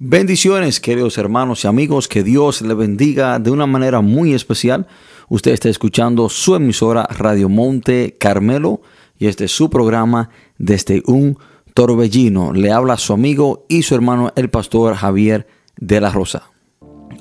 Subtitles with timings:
[0.00, 4.88] Bendiciones, queridos hermanos y amigos, que Dios le bendiga de una manera muy especial.
[5.28, 8.80] Usted está escuchando su emisora Radio Monte Carmelo
[9.20, 11.38] y este es su programa desde un
[11.74, 12.52] torbellino.
[12.52, 16.50] Le habla su amigo y su hermano el pastor Javier de la Rosa.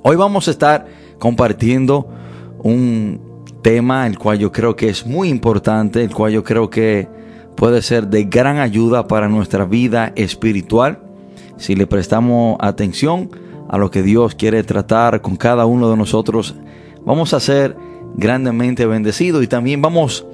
[0.01, 0.87] Hoy vamos a estar
[1.19, 2.09] compartiendo
[2.57, 7.07] un tema el cual yo creo que es muy importante, el cual yo creo que
[7.55, 11.02] puede ser de gran ayuda para nuestra vida espiritual
[11.57, 13.29] si le prestamos atención
[13.69, 16.55] a lo que Dios quiere tratar con cada uno de nosotros,
[17.05, 17.75] vamos a ser
[18.15, 20.25] grandemente bendecidos y también vamos,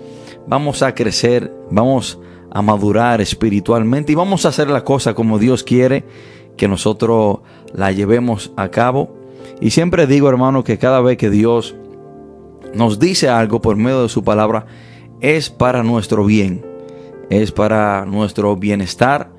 [0.47, 2.19] vamos a crecer, vamos
[2.51, 6.03] a madurar espiritualmente y vamos a hacer la cosa como Dios quiere
[6.57, 7.39] que nosotros
[7.73, 9.15] la llevemos a cabo.
[9.61, 11.75] Y siempre digo, hermano, que cada vez que Dios
[12.73, 14.65] nos dice algo por medio de su palabra,
[15.21, 16.65] es para nuestro bien,
[17.29, 19.31] es para nuestro bienestar,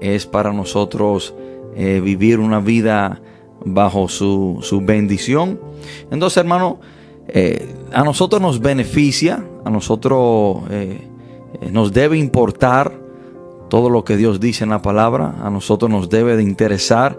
[0.00, 1.34] es para nosotros
[1.76, 3.20] eh, vivir una vida
[3.64, 5.60] bajo su, bendición.
[6.10, 6.80] Entonces, hermano,
[7.28, 11.08] eh, a nosotros nos beneficia, a nosotros eh,
[11.70, 12.98] nos debe importar
[13.68, 17.18] todo lo que Dios dice en la palabra, a nosotros nos debe de interesar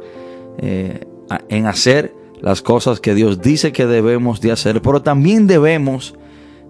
[0.58, 6.14] en hacer las cosas que Dios dice que debemos de hacer, pero también debemos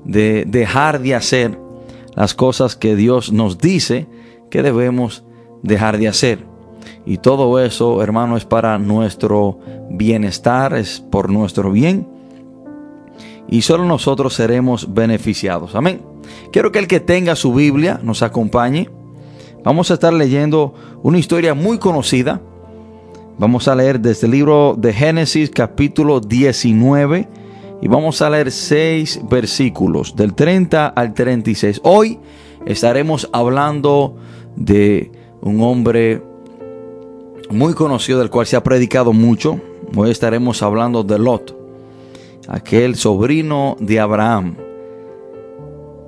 [0.06, 1.58] de dejar de hacer
[2.16, 4.08] las cosas que Dios nos dice
[4.50, 5.24] que debemos
[5.64, 6.46] dejar de hacer.
[7.06, 9.60] Y todo eso, hermano, es para nuestro
[9.90, 12.08] bienestar, es por nuestro bien.
[13.48, 15.76] Y solo nosotros seremos beneficiados.
[15.76, 16.02] Amén.
[16.52, 18.90] Quiero que el que tenga su Biblia nos acompañe.
[19.64, 20.74] Vamos a estar leyendo
[21.04, 22.42] una historia muy conocida.
[23.38, 27.28] Vamos a leer desde el libro de Génesis capítulo 19
[27.82, 31.82] y vamos a leer seis versículos del 30 al 36.
[31.84, 32.20] Hoy
[32.66, 34.16] estaremos hablando
[34.56, 35.12] de
[35.42, 36.22] un hombre
[37.50, 39.60] muy conocido del cual se ha predicado mucho.
[39.96, 41.56] Hoy estaremos hablando de Lot,
[42.48, 44.56] aquel sobrino de Abraham.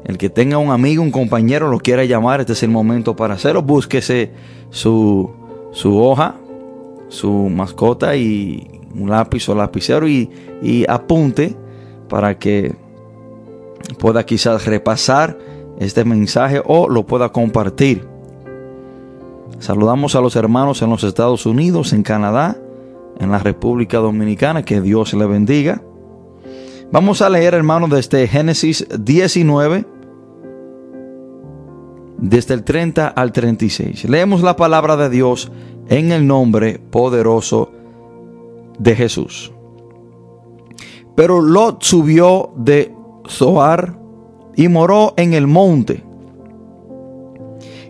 [0.05, 3.35] El que tenga un amigo, un compañero, lo quiera llamar, este es el momento para
[3.35, 3.61] hacerlo.
[3.61, 4.31] Búsquese
[4.69, 5.29] su,
[5.71, 6.35] su hoja,
[7.07, 10.29] su mascota y un lápiz o lapicero y,
[10.61, 11.55] y apunte
[12.09, 12.75] para que
[13.97, 15.37] pueda quizás repasar
[15.79, 18.12] este mensaje o lo pueda compartir.
[19.59, 22.57] Saludamos a los hermanos en los Estados Unidos, en Canadá,
[23.19, 25.81] en la República Dominicana, que Dios le bendiga.
[26.91, 29.85] Vamos a leer, hermanos, desde Génesis 19,
[32.17, 34.09] desde el 30 al 36.
[34.09, 35.51] Leemos la palabra de Dios
[35.87, 37.71] en el nombre poderoso
[38.77, 39.51] de Jesús.
[41.15, 42.93] Pero Lot subió de
[43.27, 43.97] Zoar
[44.55, 46.03] y moró en el monte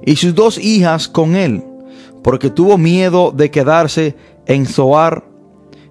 [0.05, 1.63] y sus dos hijas con él,
[2.23, 4.15] porque tuvo miedo de quedarse
[4.45, 5.25] en Zoar,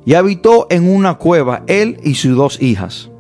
[0.05, 3.11] y habitó en una cueva él y sus dos hijas.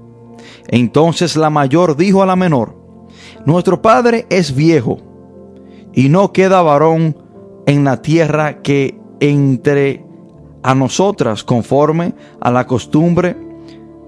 [0.68, 2.76] Entonces la mayor dijo a la menor,
[3.44, 4.98] Nuestro padre es viejo,
[5.92, 7.16] y no queda varón
[7.66, 10.04] en la tierra que entre
[10.62, 13.36] a nosotras conforme a la costumbre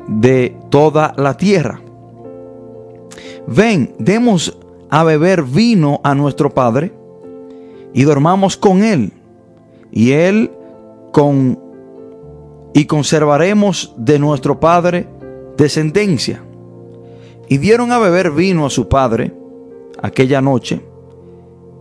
[0.08, 1.80] de toda la tierra.
[3.46, 4.56] Ven, demos
[4.94, 6.92] a beber vino a nuestro Padre
[7.92, 9.12] y dormamos con Él
[9.90, 10.52] y Él
[11.12, 11.58] con
[12.74, 15.08] y conservaremos de nuestro Padre
[15.56, 16.44] descendencia.
[17.48, 19.34] Y dieron a beber vino a su padre
[20.00, 20.80] aquella noche,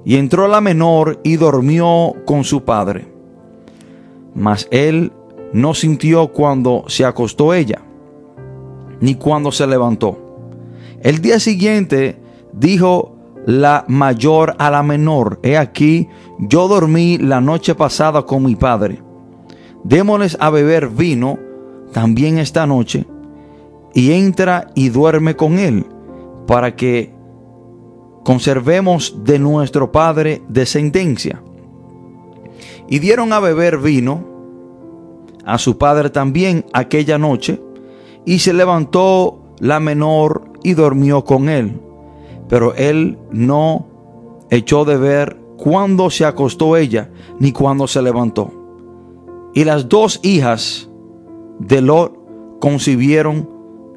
[0.04, 3.08] y entró la menor y durmió con su padre.
[4.34, 5.12] Mas él
[5.54, 7.80] no sintió cuando se acostó ella,
[9.00, 10.18] ni cuando se levantó.
[11.02, 12.23] El día siguiente
[12.54, 13.16] dijo
[13.46, 16.08] la mayor a la menor, he aquí,
[16.40, 19.02] yo dormí la noche pasada con mi padre.
[19.84, 21.38] Démosles a beber vino
[21.92, 23.06] también esta noche,
[23.94, 25.86] y entra y duerme con él,
[26.48, 27.14] para que
[28.24, 31.42] conservemos de nuestro padre descendencia.
[32.88, 34.24] Y dieron a beber vino
[35.46, 37.62] a su padre también aquella noche,
[38.26, 41.82] y se levantó la menor y durmió con él
[42.54, 43.88] pero él no
[44.52, 47.10] echó de ver cuándo se acostó ella
[47.40, 48.52] ni cuándo se levantó.
[49.56, 50.88] Y las dos hijas
[51.58, 52.16] de Lot
[52.60, 53.50] concibieron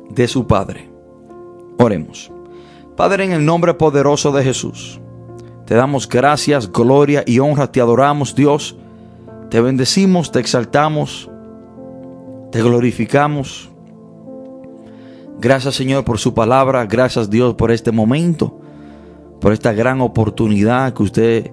[0.09, 0.89] de su padre.
[1.77, 2.33] Oremos.
[2.97, 5.03] Padre, en el nombre poderoso de Jesús,
[5.67, 8.79] te damos gracias, gloria y honra, te adoramos Dios,
[9.51, 11.31] te bendecimos, te exaltamos,
[12.53, 13.69] te glorificamos.
[15.39, 18.59] Gracias Señor por su palabra, gracias Dios por este momento,
[19.41, 21.51] por esta gran oportunidad que usted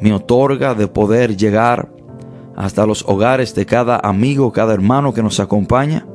[0.00, 1.90] me otorga de poder llegar
[2.56, 6.06] hasta los hogares de cada amigo, cada hermano que nos acompaña.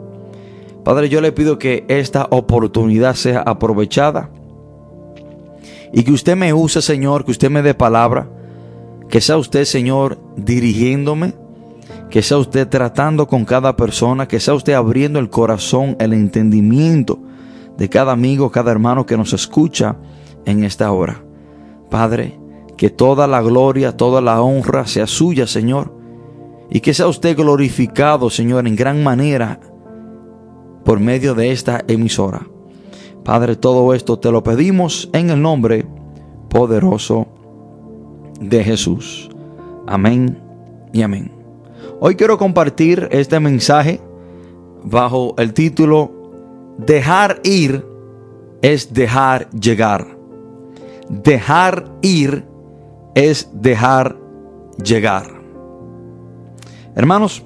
[0.83, 4.29] Padre, yo le pido que esta oportunidad sea aprovechada
[5.93, 8.27] y que usted me use, Señor, que usted me dé palabra,
[9.09, 11.33] que sea usted, Señor, dirigiéndome,
[12.15, 17.19] que sea usted tratando con cada persona, que sea usted abriendo el corazón, el entendimiento
[17.77, 19.97] de cada amigo, cada hermano que nos escucha
[20.45, 21.25] en esta hora.
[21.89, 22.39] Padre,
[22.77, 25.93] que toda la gloria, toda la honra sea suya, Señor,
[26.69, 29.59] y que sea usted glorificado, Señor, en gran manera
[30.85, 32.47] por medio de esta emisora.
[33.25, 35.85] Padre, todo esto te lo pedimos en el nombre
[36.47, 37.27] poderoso
[38.39, 39.29] de Jesús.
[39.85, 40.39] Amén
[40.93, 41.34] y amén.
[42.01, 44.01] Hoy quiero compartir este mensaje
[44.83, 46.11] bajo el título
[46.77, 47.85] Dejar ir
[48.61, 50.17] es dejar llegar.
[51.07, 52.45] Dejar ir
[53.13, 54.17] es dejar
[54.83, 55.31] llegar.
[56.95, 57.43] Hermanos,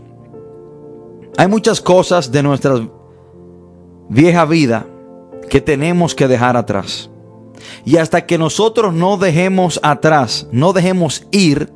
[1.38, 2.76] hay muchas cosas de nuestra
[4.10, 4.88] vieja vida
[5.48, 7.08] que tenemos que dejar atrás.
[7.86, 11.72] Y hasta que nosotros no dejemos atrás, no dejemos ir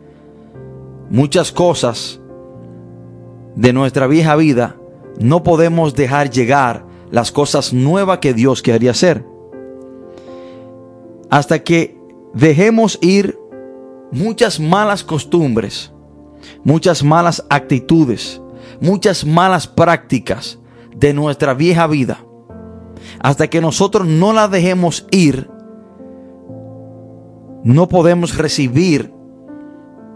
[1.12, 2.20] muchas cosas
[3.56, 4.76] de nuestra vieja vida,
[5.20, 9.26] no podemos dejar llegar las cosas nuevas que Dios quería hacer.
[11.30, 11.98] Hasta que
[12.34, 13.38] dejemos ir
[14.12, 15.94] muchas malas costumbres,
[16.64, 18.42] muchas malas actitudes,
[18.80, 20.60] muchas malas prácticas
[20.96, 22.20] de nuestra vieja vida.
[23.20, 25.50] Hasta que nosotros no la dejemos ir,
[27.64, 29.14] no podemos recibir,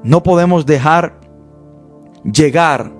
[0.04, 1.19] no podemos dejar
[2.24, 2.97] llegar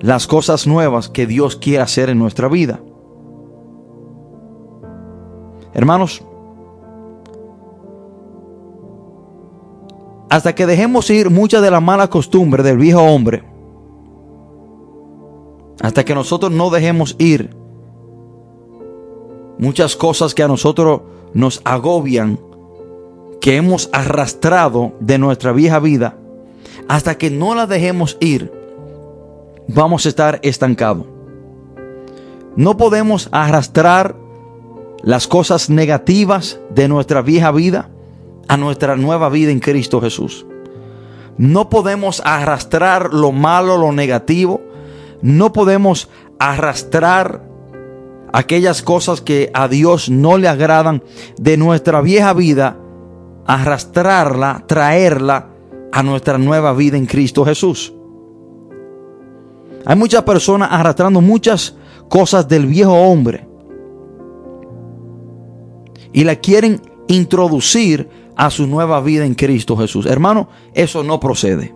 [0.00, 2.80] las cosas nuevas que Dios quiere hacer en nuestra vida.
[5.72, 6.22] Hermanos,
[10.28, 13.44] hasta que dejemos ir muchas de las malas costumbres del viejo hombre,
[15.82, 17.56] hasta que nosotros no dejemos ir
[19.58, 21.02] muchas cosas que a nosotros
[21.34, 22.38] nos agobian,
[23.40, 26.16] que hemos arrastrado de nuestra vieja vida,
[26.88, 28.59] hasta que no las dejemos ir,
[29.68, 31.06] vamos a estar estancados.
[32.56, 34.16] No podemos arrastrar
[35.02, 37.88] las cosas negativas de nuestra vieja vida
[38.48, 40.44] a nuestra nueva vida en Cristo Jesús.
[41.38, 44.60] No podemos arrastrar lo malo, lo negativo.
[45.22, 46.08] No podemos
[46.38, 47.42] arrastrar
[48.32, 51.02] aquellas cosas que a Dios no le agradan
[51.38, 52.76] de nuestra vieja vida,
[53.46, 55.48] arrastrarla, traerla
[55.92, 57.92] a nuestra nueva vida en Cristo Jesús.
[59.86, 61.76] Hay muchas personas arrastrando muchas
[62.08, 63.46] cosas del viejo hombre
[66.12, 70.06] y la quieren introducir a su nueva vida en Cristo Jesús.
[70.06, 71.74] Hermano, eso no procede.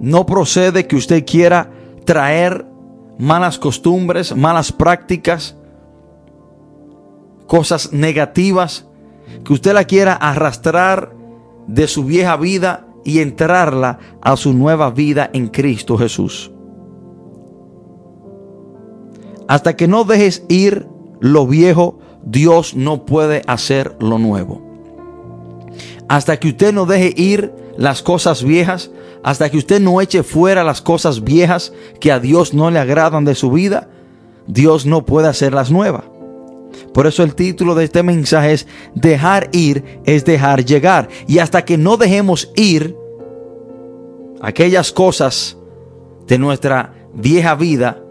[0.00, 1.70] No procede que usted quiera
[2.04, 2.66] traer
[3.18, 5.56] malas costumbres, malas prácticas,
[7.46, 8.88] cosas negativas,
[9.44, 11.14] que usted la quiera arrastrar
[11.66, 16.50] de su vieja vida y entrarla a su nueva vida en Cristo Jesús.
[19.48, 20.86] Hasta que no dejes ir
[21.20, 24.62] lo viejo, Dios no puede hacer lo nuevo.
[26.08, 28.90] Hasta que usted no deje ir las cosas viejas,
[29.22, 33.24] hasta que usted no eche fuera las cosas viejas que a Dios no le agradan
[33.24, 33.88] de su vida,
[34.46, 36.04] Dios no puede hacer las nuevas.
[36.92, 41.08] Por eso el título de este mensaje es dejar ir es dejar llegar.
[41.26, 42.96] Y hasta que no dejemos ir
[44.40, 45.56] aquellas cosas
[46.26, 48.02] de nuestra vieja vida,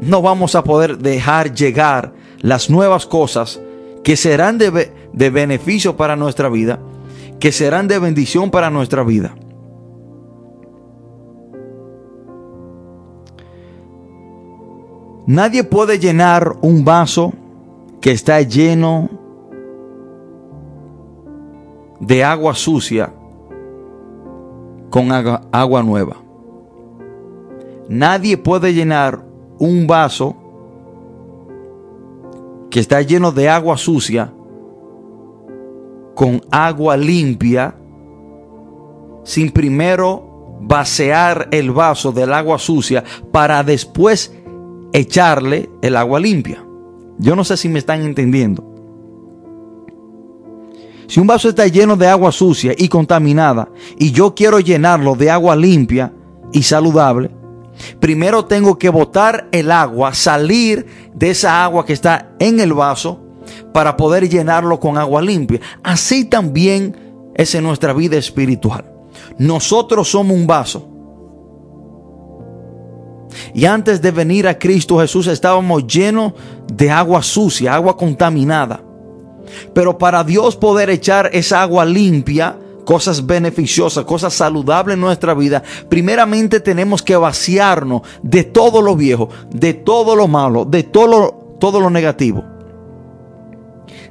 [0.00, 3.60] no vamos a poder dejar llegar las nuevas cosas
[4.04, 6.78] que serán de, de beneficio para nuestra vida,
[7.38, 9.34] que serán de bendición para nuestra vida.
[15.26, 17.32] Nadie puede llenar un vaso
[18.00, 19.08] que está lleno
[22.00, 23.12] de agua sucia
[24.88, 26.16] con agua, nueva.
[27.88, 29.24] Nadie puede llenar
[29.58, 30.34] un vaso
[32.70, 34.32] que está lleno de agua sucia
[36.14, 37.74] con agua limpia
[39.24, 44.34] sin primero vaciar el vaso del agua sucia para después
[44.92, 46.64] echarle el agua limpia.
[47.20, 48.66] Yo no sé si me están entendiendo.
[51.06, 55.30] Si un vaso está lleno de agua sucia y contaminada y yo quiero llenarlo de
[55.30, 56.12] agua limpia
[56.52, 57.30] y saludable,
[57.98, 63.20] Primero tengo que botar el agua, salir de esa agua que está en el vaso
[63.72, 65.60] para poder llenarlo con agua limpia.
[65.82, 68.84] Así también es en nuestra vida espiritual.
[69.38, 70.86] nosotros somos un vaso.
[73.54, 76.32] Y antes de venir a Cristo Jesús estábamos llenos
[76.72, 78.82] de agua sucia, agua contaminada.
[79.74, 85.62] Pero para Dios poder echar esa agua limpia, cosas beneficiosas, cosas saludables en nuestra vida,
[85.88, 91.56] primeramente tenemos que vaciarnos de todo lo viejo, de todo lo malo, de todo lo,
[91.58, 92.44] todo lo negativo.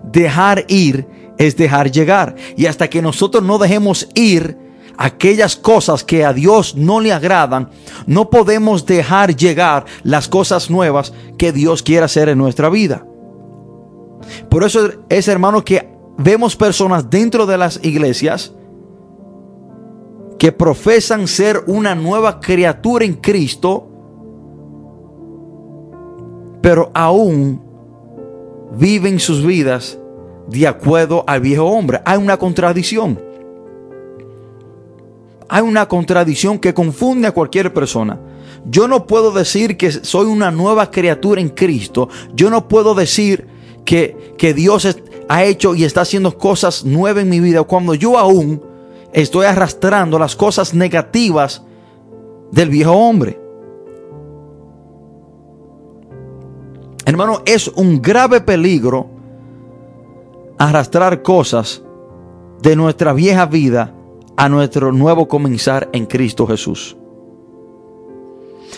[0.04, 1.08] Dejar ir
[1.38, 2.36] es dejar llegar.
[2.56, 4.69] Y hasta que nosotros no dejemos ir
[5.00, 7.70] aquellas cosas que a Dios no le agradan,
[8.06, 13.06] no podemos dejar llegar las cosas nuevas que Dios quiere hacer en nuestra vida.
[14.50, 18.54] Por eso es, hermano, que vemos personas dentro de las iglesias
[20.38, 23.88] que profesan ser una nueva criatura en Cristo,
[26.62, 27.62] pero aún
[28.78, 29.98] viven sus vidas
[30.50, 32.02] de acuerdo al viejo hombre.
[32.04, 33.29] Hay una contradicción.
[35.50, 38.20] Hay una contradicción que confunde a cualquier persona.
[38.66, 42.08] Yo no puedo decir que soy una nueva criatura en Cristo.
[42.36, 43.48] Yo no puedo decir
[43.84, 44.88] que, que Dios
[45.28, 48.62] ha hecho y está haciendo cosas nuevas en mi vida cuando yo aún
[49.12, 51.64] estoy arrastrando las cosas negativas
[52.52, 53.40] del viejo hombre.
[57.06, 59.10] Hermano, es un grave peligro
[60.60, 61.82] arrastrar cosas
[62.62, 63.96] de nuestra vieja vida
[64.40, 66.96] a nuestro nuevo comenzar en Cristo Jesús.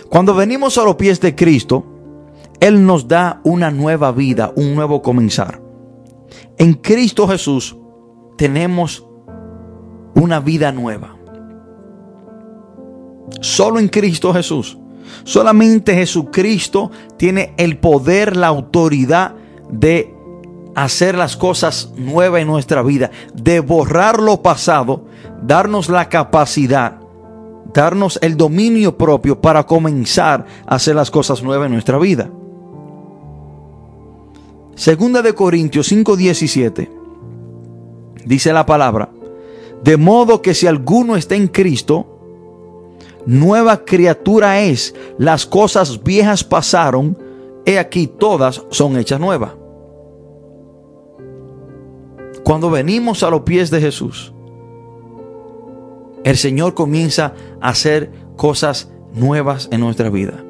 [0.09, 1.85] Cuando venimos a los pies de Cristo,
[2.59, 5.61] Él nos da una nueva vida, un nuevo comenzar.
[6.57, 7.77] En Cristo Jesús
[8.37, 9.05] tenemos
[10.15, 11.15] una vida nueva.
[13.39, 14.79] Solo en Cristo Jesús.
[15.25, 19.35] Solamente Jesucristo tiene el poder, la autoridad
[19.69, 20.11] de
[20.73, 25.05] hacer las cosas nuevas en nuestra vida, de borrar lo pasado,
[25.41, 26.99] darnos la capacidad,
[27.73, 32.29] darnos el dominio propio para comenzar a hacer las cosas nuevas en nuestra vida.
[34.75, 36.89] Segunda de Corintios 5:17
[38.25, 39.09] dice la palabra,
[39.83, 42.07] de modo que si alguno está en Cristo,
[43.25, 47.17] nueva criatura es, las cosas viejas pasaron,
[47.65, 49.51] he aquí todas son hechas nuevas.
[52.43, 54.33] Cuando venimos a los pies de Jesús,
[56.23, 60.43] el Señor comienza a hacer cosas nuevas en nuestra vida.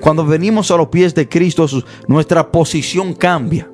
[0.00, 1.66] Cuando venimos a los pies de Cristo,
[2.08, 3.70] nuestra posición cambia.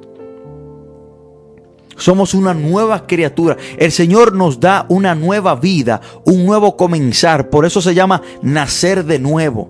[1.96, 3.56] Somos una nueva criatura.
[3.76, 7.50] El Señor nos da una nueva vida, un nuevo comenzar.
[7.50, 9.68] Por eso se llama nacer de nuevo.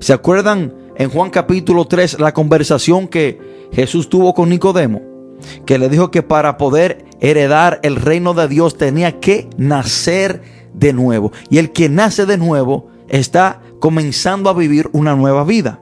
[0.00, 5.17] ¿Se acuerdan en Juan capítulo 3 la conversación que Jesús tuvo con Nicodemo?
[5.66, 10.42] Que le dijo que para poder heredar el reino de Dios tenía que nacer
[10.74, 11.32] de nuevo.
[11.50, 15.80] Y el que nace de nuevo está comenzando a vivir una nueva vida.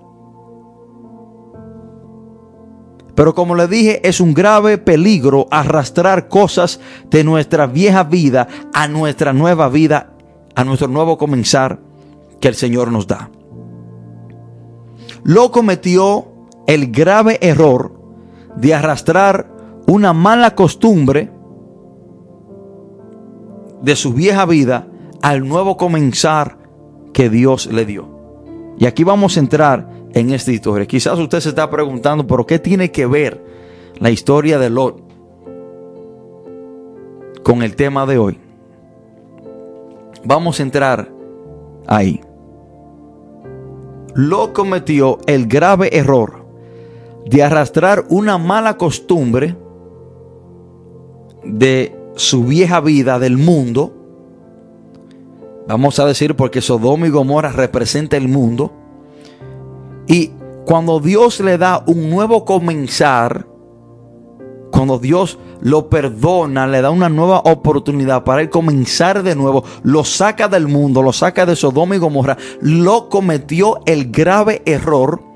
[3.14, 8.88] Pero como le dije, es un grave peligro arrastrar cosas de nuestra vieja vida a
[8.88, 10.12] nuestra nueva vida,
[10.54, 11.80] a nuestro nuevo comenzar
[12.40, 13.30] que el Señor nos da.
[15.24, 16.28] Lo cometió
[16.66, 17.95] el grave error
[18.56, 19.50] de arrastrar
[19.86, 21.30] una mala costumbre
[23.82, 24.88] de su vieja vida
[25.22, 26.58] al nuevo comenzar
[27.12, 28.08] que Dios le dio.
[28.78, 30.86] Y aquí vamos a entrar en esta historia.
[30.86, 33.44] Quizás usted se está preguntando, pero ¿qué tiene que ver
[33.98, 35.02] la historia de Lot
[37.42, 38.38] con el tema de hoy?
[40.24, 41.10] Vamos a entrar
[41.86, 42.20] ahí.
[44.14, 46.35] Lot cometió el grave error
[47.26, 49.56] de arrastrar una mala costumbre
[51.44, 53.92] de su vieja vida del mundo.
[55.66, 58.72] Vamos a decir porque Sodoma y Gomorra representa el mundo.
[60.06, 60.30] Y
[60.64, 63.48] cuando Dios le da un nuevo comenzar,
[64.70, 70.04] cuando Dios lo perdona, le da una nueva oportunidad para él comenzar de nuevo, lo
[70.04, 75.35] saca del mundo, lo saca de Sodoma y Gomorra, lo cometió el grave error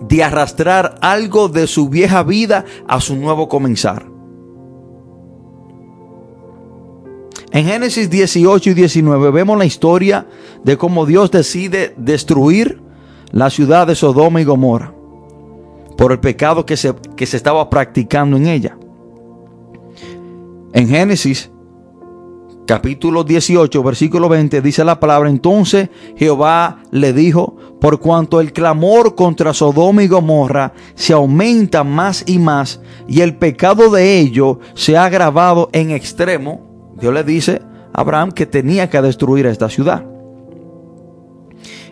[0.00, 4.06] de arrastrar algo de su vieja vida a su nuevo comenzar.
[7.52, 10.26] En Génesis 18 y 19 vemos la historia
[10.62, 12.82] de cómo Dios decide destruir
[13.30, 14.92] la ciudad de Sodoma y Gomorra
[15.96, 18.76] por el pecado que se, que se estaba practicando en ella.
[20.72, 21.50] En Génesis
[22.66, 29.14] capítulo 18, versículo 20, dice la palabra, entonces Jehová le dijo, por cuanto el clamor
[29.14, 34.96] contra Sodoma y Gomorra se aumenta más y más, y el pecado de ellos se
[34.96, 37.62] ha agravado en extremo, Dios le dice
[37.94, 40.04] a Abraham que tenía que destruir esta ciudad.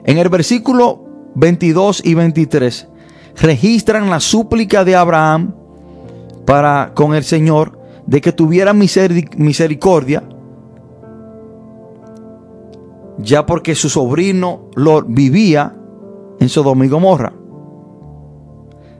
[0.04, 1.04] En el versículo
[1.37, 2.88] 22 y 23
[3.37, 5.54] registran la súplica de Abraham
[6.45, 10.23] para con el Señor de que tuviera misericordia,
[13.18, 15.76] ya porque su sobrino lo vivía
[16.40, 17.33] en Sodoma y Gomorra.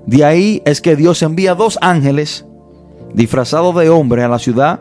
[0.07, 2.47] De ahí es que Dios envía dos ángeles
[3.15, 4.81] disfrazados de hombre a la ciudad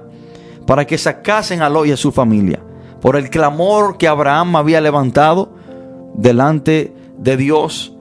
[0.65, 2.59] para que sacasen a Lot y a su familia
[3.01, 5.49] por el clamor que Abraham había levantado
[6.13, 7.97] delante de Dios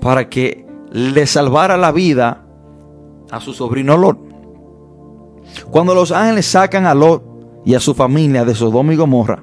[0.00, 2.44] para que le salvara la vida
[3.30, 4.18] a su sobrino Lot.
[5.70, 7.22] Cuando los ángeles sacan a Lot
[7.64, 9.42] y a su familia de Sodoma y Gomorra,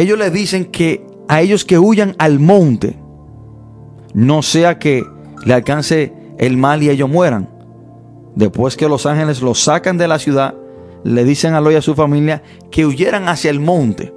[0.00, 2.96] ellos le dicen que a ellos que huyan al monte,
[4.14, 5.04] no sea que
[5.44, 7.48] le alcance el mal y ellos mueran.
[8.34, 10.54] Después que los ángeles los sacan de la ciudad,
[11.04, 14.14] le dicen a Lot y a su familia que huyeran hacia el monte,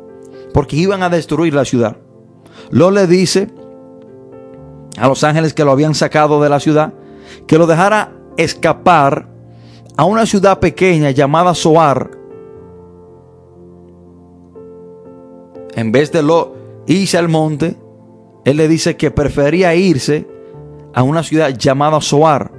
[0.53, 1.97] porque iban a destruir la ciudad.
[2.69, 3.47] Lot le dice
[4.97, 6.93] a los ángeles que lo habían sacado de la ciudad,
[7.47, 9.27] que lo dejara escapar
[9.97, 12.20] a una ciudad pequeña llamada Soar.
[15.73, 16.55] En vez de lo
[16.87, 17.75] irse al monte,
[18.43, 20.27] él le dice que prefería irse
[20.93, 22.51] a una ciudad llamada Soar.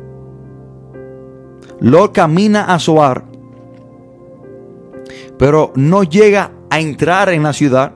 [1.80, 3.24] Lo camina a Soar,
[5.38, 7.94] pero no llega a entrar en la ciudad,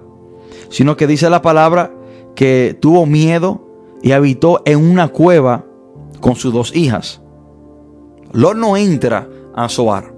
[0.68, 1.92] sino que dice la palabra
[2.35, 3.66] que tuvo miedo
[4.02, 5.64] y habitó en una cueva
[6.20, 7.23] con sus dos hijas.
[8.32, 10.15] Lot no entra a Soar.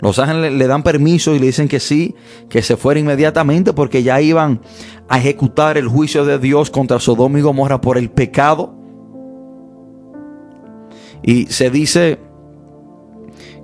[0.00, 2.14] Los ángeles le dan permiso y le dicen que sí,
[2.48, 4.60] que se fuera inmediatamente porque ya iban
[5.08, 8.74] a ejecutar el juicio de Dios contra Sodoma y Gomorra por el pecado.
[11.22, 12.20] Y se dice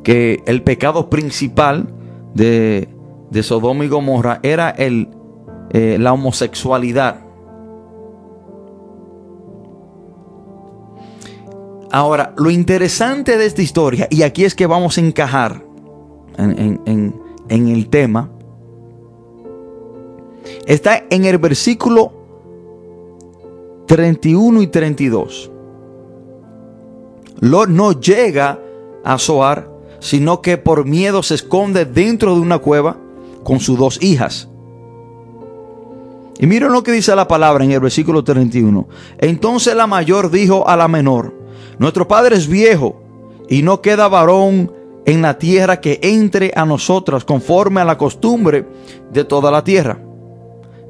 [0.02, 1.86] que el pecado principal
[2.34, 2.88] de,
[3.30, 5.08] de Sodoma y Gomorra era el,
[5.70, 7.20] eh, la homosexualidad.
[11.92, 15.63] Ahora, lo interesante de esta historia, y aquí es que vamos a encajar
[16.36, 18.30] en, el tema,
[20.66, 22.12] está en el versículo
[23.86, 25.50] 31 y 32.
[27.40, 28.58] Lot no llega
[29.04, 29.70] a Zoar,
[30.00, 32.96] sino que por miedo se esconde dentro de una cueva
[33.42, 34.48] con sus dos hijas.
[36.38, 38.88] Y miren lo que dice la palabra en el versículo 31.
[39.18, 41.34] Entonces la mayor dijo a la menor,
[41.78, 43.00] nuestro Padre es viejo
[43.48, 44.72] y no queda varón
[45.06, 48.66] en la tierra que entre a nosotras conforme a la costumbre
[49.12, 49.98] de toda la tierra.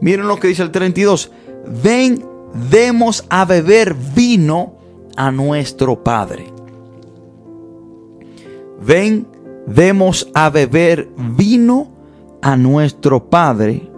[0.01, 1.31] Miren lo que dice el 32.
[1.83, 2.25] Ven,
[2.71, 4.75] demos a beber vino
[5.17, 6.47] a nuestro Padre.
[8.81, 9.27] Ven,
[9.67, 11.89] demos a beber vino
[12.43, 13.89] a nuestro Padre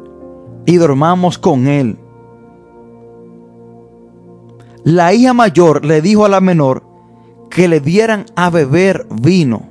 [0.64, 1.98] y dormamos con él
[4.86, 6.84] la hija mayor le dijo a la menor
[7.50, 9.66] que le dieran a beber vino.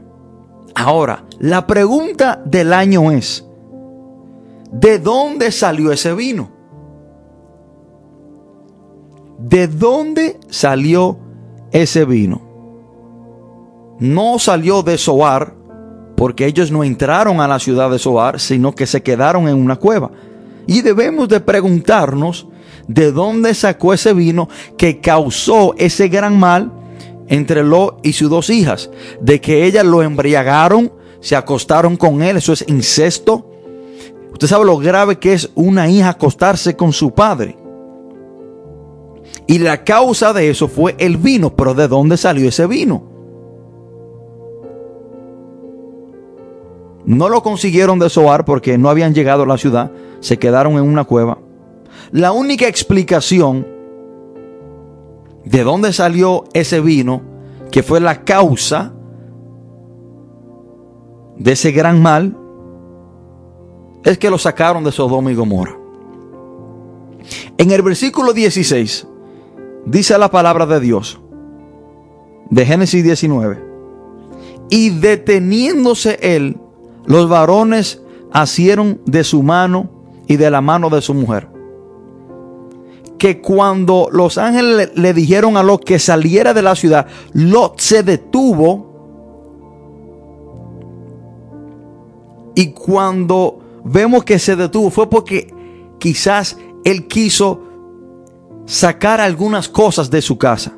[0.75, 3.45] Ahora, la pregunta del año es,
[4.71, 6.51] ¿de dónde salió ese vino?
[9.39, 11.17] ¿De dónde salió
[11.71, 12.41] ese vino?
[13.99, 15.53] No salió de Soar,
[16.17, 19.77] porque ellos no entraron a la ciudad de Soar, sino que se quedaron en una
[19.77, 20.11] cueva.
[20.67, 22.47] Y debemos de preguntarnos
[22.87, 26.71] de dónde sacó ese vino que causó ese gran mal
[27.27, 28.89] entre Lot y sus dos hijas,
[29.21, 33.51] de que ellas lo embriagaron, se acostaron con él, eso es incesto.
[34.31, 37.57] Usted sabe lo grave que es una hija acostarse con su padre.
[39.47, 43.03] Y la causa de eso fue el vino, pero ¿de dónde salió ese vino?
[47.05, 51.03] No lo consiguieron desoar porque no habían llegado a la ciudad, se quedaron en una
[51.03, 51.37] cueva.
[52.11, 53.74] La única explicación
[55.45, 57.21] de dónde salió ese vino,
[57.71, 58.93] que fue la causa
[61.37, 62.35] de ese gran mal,
[64.03, 65.77] es que lo sacaron de Sodoma y Gomorra.
[67.57, 69.07] En el versículo 16
[69.85, 71.19] dice la palabra de Dios,
[72.49, 73.63] de Génesis 19,
[74.69, 76.57] y deteniéndose él,
[77.05, 79.89] los varones asieron de su mano
[80.27, 81.54] y de la mano de su mujer
[83.25, 88.03] que cuando los ángeles le, dijeron a Lot que saliera de la ciudad, Lot se
[88.03, 88.93] detuvo.
[92.53, 95.51] Y cuando vemos que se detuvo fue porque
[95.97, 97.63] quizás él quiso
[98.67, 100.73] sacar algunas cosas de su casa.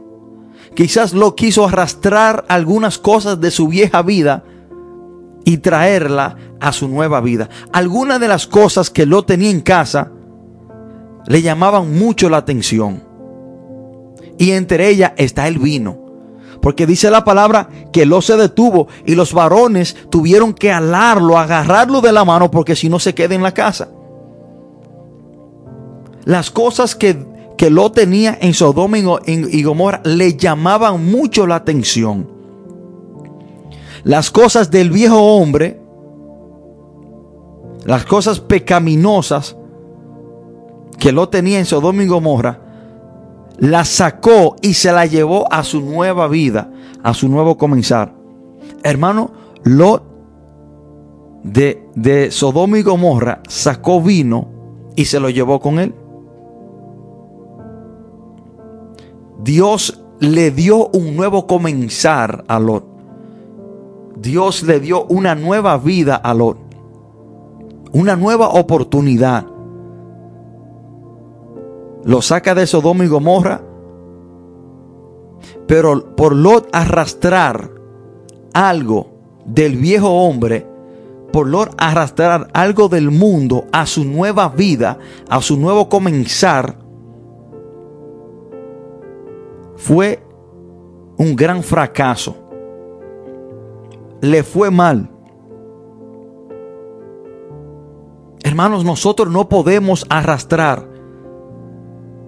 [0.73, 4.45] quizás lo quiso arrastrar algunas cosas de su vieja vida
[5.43, 7.49] y traerla a su nueva vida.
[7.73, 10.13] Algunas de las cosas que lo tenía en casa
[11.27, 13.03] le llamaban mucho la atención.
[14.37, 16.05] Y entre ellas está el vino.
[16.61, 22.01] Porque dice la palabra que lo se detuvo y los varones tuvieron que alarlo, agarrarlo
[22.01, 23.89] de la mano porque si no se queda en la casa.
[26.25, 27.25] Las cosas que,
[27.57, 32.29] que lo tenía en Sodoma y Gomorra le llamaban mucho la atención.
[34.03, 35.79] Las cosas del viejo hombre,
[37.85, 39.56] las cosas pecaminosas
[40.97, 42.59] que lo tenía en Sodoma y Gomorra,
[43.57, 46.69] la sacó y se la llevó a su nueva vida,
[47.03, 48.13] a su nuevo comenzar.
[48.83, 49.31] Hermano,
[49.63, 50.03] Lot
[51.43, 54.49] de, de Sodoma y Gomorra sacó vino
[54.95, 55.93] y se lo llevó con él.
[59.43, 62.85] Dios le dio un nuevo comenzar a Lot.
[64.17, 66.57] Dios le dio una nueva vida a Lot.
[67.91, 69.45] Una nueva oportunidad
[72.07, 73.61] lo saca de Sodoma y Gomorra,
[75.67, 77.69] pero por Lot arrastrar
[78.53, 79.09] algo
[79.45, 80.65] del viejo hombre,
[81.33, 86.77] por Lot arrastrar algo del mundo a su nueva vida, a su nuevo comenzar,
[89.75, 90.23] fue
[91.17, 92.37] un gran fracaso.
[94.21, 95.09] Le fue mal.
[98.45, 100.86] Hermanos, nosotros no podemos arrastrar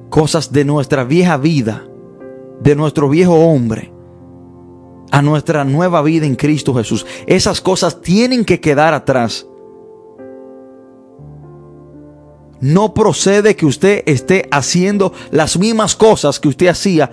[0.10, 1.86] cosas de nuestra vieja vida,
[2.62, 3.92] de nuestro viejo hombre,
[5.12, 7.06] a nuestra nueva vida en Cristo Jesús.
[7.28, 9.46] Esas cosas tienen que quedar atrás.
[12.62, 17.10] No procede que usted esté haciendo las mismas cosas que usted hacía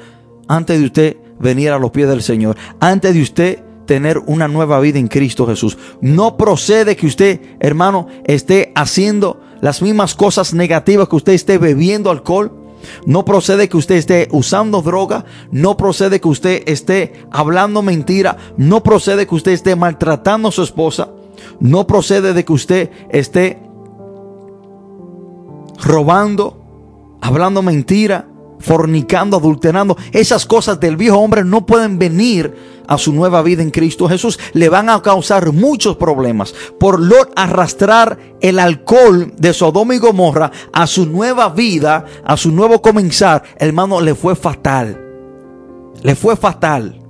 [0.49, 4.81] antes de usted venir a los pies del Señor, antes de usted tener una nueva
[4.81, 5.79] vida en Cristo Jesús.
[6.01, 12.11] No procede que usted, hermano, esté haciendo las mismas cosas negativas que usted esté bebiendo
[12.11, 12.66] alcohol,
[13.07, 15.25] no procede que usted esté usando droga.
[15.51, 18.37] No procede que usted esté hablando mentira.
[18.57, 21.09] No procede que usted esté maltratando a su esposa.
[21.61, 23.61] No procede de que usted esté
[25.79, 28.29] robando, hablando mentira,
[28.67, 29.97] fornicando, adulterando.
[30.11, 32.53] Esas cosas del viejo hombre no pueden venir
[32.89, 36.53] a su nueva vida en Cristo Jesús, le van a causar muchos problemas.
[36.79, 42.51] Por Lot arrastrar el alcohol de Sodoma y Gomorra a su nueva vida, a su
[42.51, 45.01] nuevo comenzar, hermano, le fue fatal.
[46.03, 47.01] Le fue fatal.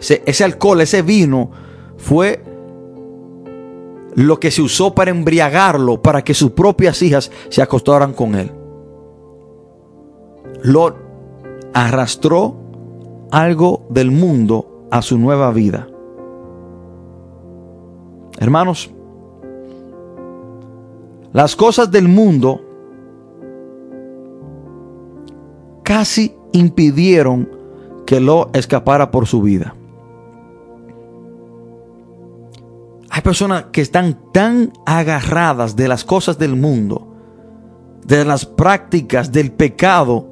[0.00, 1.50] Ese, ese alcohol, ese vino,
[1.98, 2.42] fue
[4.14, 8.59] lo que se usó para embriagarlo, para que sus propias hijas se acostaran con él.
[10.62, 10.96] Lot
[11.74, 12.56] arrastró
[13.30, 15.88] algo del mundo a su nueva vida.
[18.38, 18.90] Hermanos,
[21.32, 22.60] las cosas del mundo
[25.82, 27.48] casi impidieron
[28.06, 29.74] que lo escapara por su vida.
[33.10, 37.08] Hay personas que están tan agarradas de las cosas del mundo,
[38.06, 40.29] de las prácticas del pecado,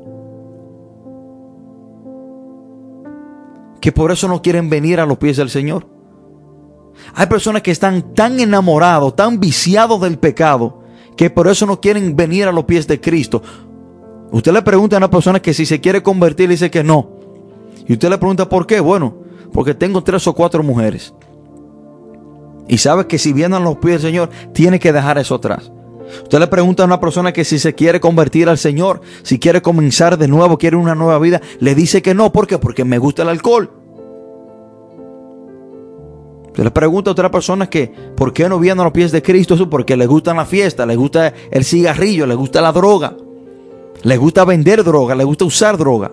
[3.88, 5.86] que por eso no quieren venir a los pies del Señor.
[7.14, 10.82] Hay personas que están tan enamorados, tan viciados del pecado,
[11.16, 13.42] que por eso no quieren venir a los pies de Cristo.
[14.30, 17.12] Usted le pregunta a una persona que si se quiere convertir, dice que no.
[17.86, 18.78] Y usted le pregunta por qué.
[18.78, 19.22] Bueno,
[19.54, 21.14] porque tengo tres o cuatro mujeres.
[22.68, 25.72] Y sabe que si vienen a los pies del Señor, tiene que dejar eso atrás.
[26.22, 29.62] Usted le pregunta a una persona que si se quiere convertir al Señor, si quiere
[29.62, 32.32] comenzar de nuevo, quiere una nueva vida, le dice que no.
[32.32, 32.58] ¿Por qué?
[32.58, 33.77] Porque me gusta el alcohol.
[36.58, 39.22] Usted le pregunta a otra persona que por qué no vienen a los pies de
[39.22, 43.16] Cristo, eso porque le gusta la fiesta, le gusta el cigarrillo, le gusta la droga,
[44.02, 46.10] le gusta vender droga, le gusta usar droga.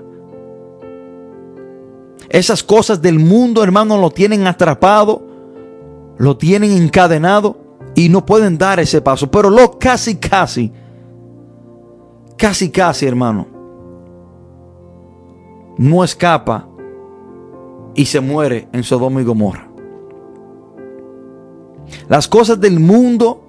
[2.29, 5.23] Esas cosas del mundo, hermano, lo tienen atrapado,
[6.19, 7.57] lo tienen encadenado
[7.95, 9.31] y no pueden dar ese paso.
[9.31, 10.71] Pero lo casi, casi,
[12.37, 13.47] casi, casi, hermano,
[15.79, 16.67] no escapa
[17.95, 19.71] y se muere en Sodoma y Gomorra.
[22.07, 23.45] Las cosas del mundo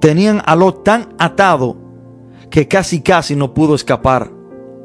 [0.00, 1.76] tenían a lo tan atado
[2.50, 4.30] que casi, casi no pudo escapar.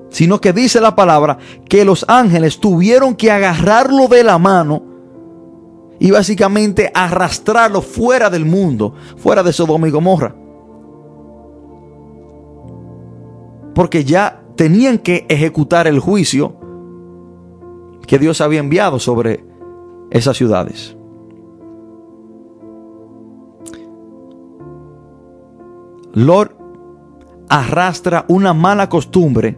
[0.10, 4.84] Sino que dice la palabra que los ángeles tuvieron que agarrarlo de la mano
[6.00, 10.36] y básicamente arrastrarlo fuera del mundo, fuera de Sodoma y Gomorra.
[13.74, 16.56] Porque ya tenían que ejecutar el juicio
[18.08, 19.44] que Dios había enviado sobre
[20.12, 20.96] esas ciudades.
[26.16, 26.56] Lord
[27.50, 29.58] arrastra una mala costumbre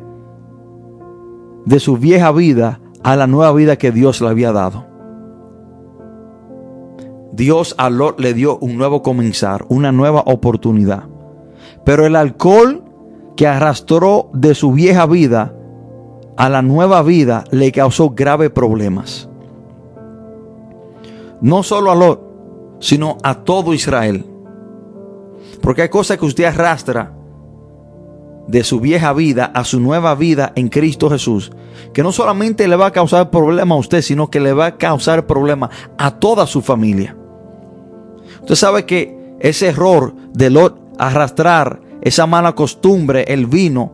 [1.65, 4.85] de su vieja vida a la nueva vida que Dios le había dado.
[7.31, 11.03] Dios a Lot le dio un nuevo comenzar, una nueva oportunidad.
[11.85, 12.83] Pero el alcohol
[13.35, 15.53] que arrastró de su vieja vida
[16.37, 19.29] a la nueva vida le causó graves problemas.
[21.39, 22.21] No solo a Lot,
[22.79, 24.25] sino a todo Israel.
[25.67, 27.11] Porque hay cosas que usted arrastra
[28.47, 31.51] de su vieja vida a su nueva vida en Cristo Jesús,
[31.93, 34.77] que no solamente le va a causar problema a usted, sino que le va a
[34.77, 37.17] causar problema a toda su familia.
[38.39, 43.91] Usted sabe que ese error de arrastrar esa mala costumbre, el vino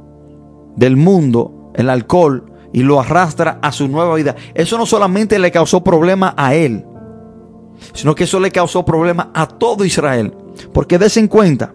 [0.76, 5.50] del mundo, el alcohol, y lo arrastra a su nueva vida, eso no solamente le
[5.50, 6.86] causó problema a él,
[7.94, 10.36] sino que eso le causó problema a todo Israel.
[10.74, 11.74] Porque des en cuenta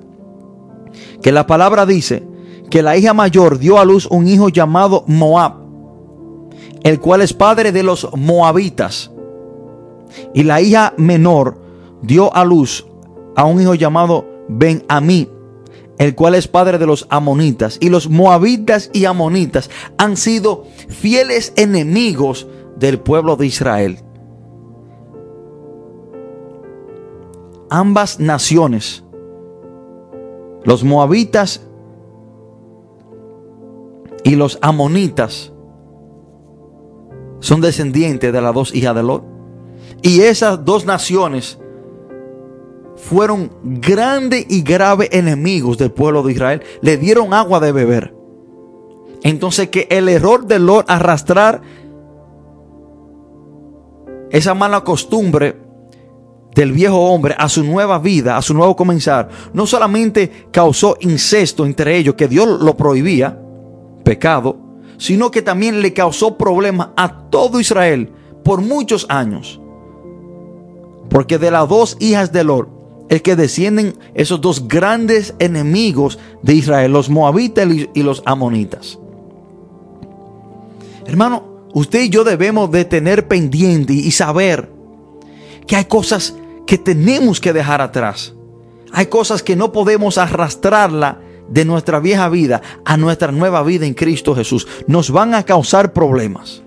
[1.22, 2.26] que la palabra dice
[2.70, 5.54] que la hija mayor dio a luz un hijo llamado Moab,
[6.82, 9.10] el cual es padre de los moabitas.
[10.34, 11.60] Y la hija menor
[12.02, 12.86] dio a luz
[13.36, 15.28] a un hijo llamado Ben-Amí,
[15.98, 17.78] el cual es padre de los amonitas.
[17.80, 23.98] Y los moabitas y amonitas han sido fieles enemigos del pueblo de Israel.
[27.70, 29.04] Ambas naciones,
[30.64, 31.62] los moabitas
[34.24, 35.52] y los amonitas
[37.40, 39.24] son descendientes de las dos hijas de Lot.
[40.02, 41.58] Y esas dos naciones
[42.96, 46.62] fueron grandes y graves enemigos del pueblo de Israel.
[46.82, 48.14] Le dieron agua de beber.
[49.22, 51.62] Entonces que el error de Lot arrastrar
[54.30, 55.56] esa mala costumbre
[56.58, 61.64] del viejo hombre a su nueva vida, a su nuevo comenzar, no solamente causó incesto
[61.64, 63.40] entre ellos, que Dios lo prohibía,
[64.02, 64.56] pecado,
[64.96, 68.10] sino que también le causó problemas a todo Israel
[68.42, 69.60] por muchos años.
[71.08, 72.70] Porque de las dos hijas de Lord
[73.08, 78.98] es que descienden esos dos grandes enemigos de Israel, los moabitas y los amonitas.
[81.06, 84.72] Hermano, usted y yo debemos de tener pendiente y saber
[85.68, 86.34] que hay cosas
[86.68, 88.34] que tenemos que dejar atrás.
[88.92, 93.94] Hay cosas que no podemos arrastrarla de nuestra vieja vida a nuestra nueva vida en
[93.94, 96.62] Cristo Jesús nos van a causar problemas.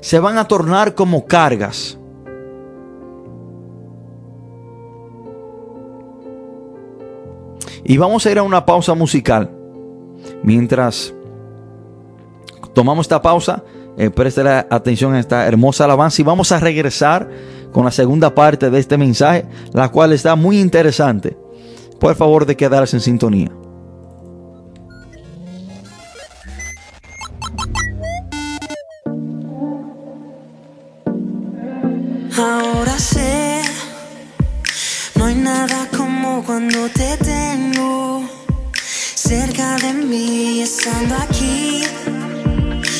[0.00, 1.96] Se van a tornar como cargas.
[7.84, 9.52] Y vamos a ir a una pausa musical.
[10.42, 11.14] Mientras
[12.74, 13.62] tomamos esta pausa,
[13.98, 17.28] eh, atención a esta hermosa alabanza y vamos a regresar
[17.72, 21.36] con la segunda parte de este mensaje, la cual está muy interesante
[21.98, 23.50] por favor de quedarse en sintonía.
[32.36, 33.62] Ahora sé,
[35.16, 38.22] no hay nada como cuando te tengo
[39.14, 41.82] cerca de mí, estando aquí.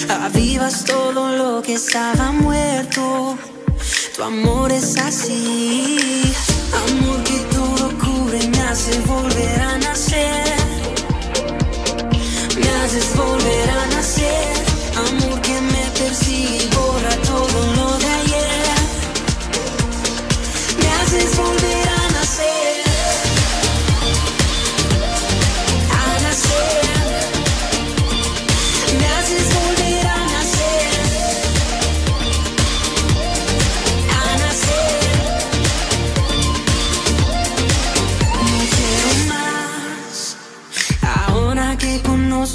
[0.09, 3.37] Avivas todo lo que estaba muerto.
[4.17, 6.23] Tu amor es así,
[6.73, 7.39] amor que
[8.49, 10.57] me haces volver a nacer.
[12.61, 14.55] Me haces volver a nacer.
[14.97, 18.77] Amor que me persigue y borra todo lo de ayer.
[20.79, 21.68] Me haces volver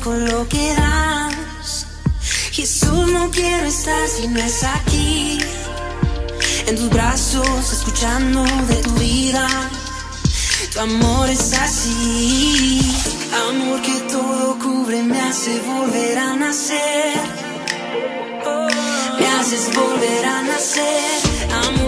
[0.01, 1.85] conozco lo que das.
[2.51, 5.39] Jesús, no quiero estar si no es aquí.
[6.67, 9.47] En tus brazos, escuchando de tu vida.
[10.73, 12.79] Tu amor es así.
[13.49, 17.17] Amor que todo cubre, me hace volver a nacer.
[19.19, 21.21] Me haces volver a nacer.
[21.67, 21.82] Amor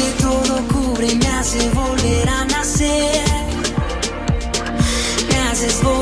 [0.00, 3.24] que todo cubre me hace volver a nacer.
[5.28, 5.99] Me haces volver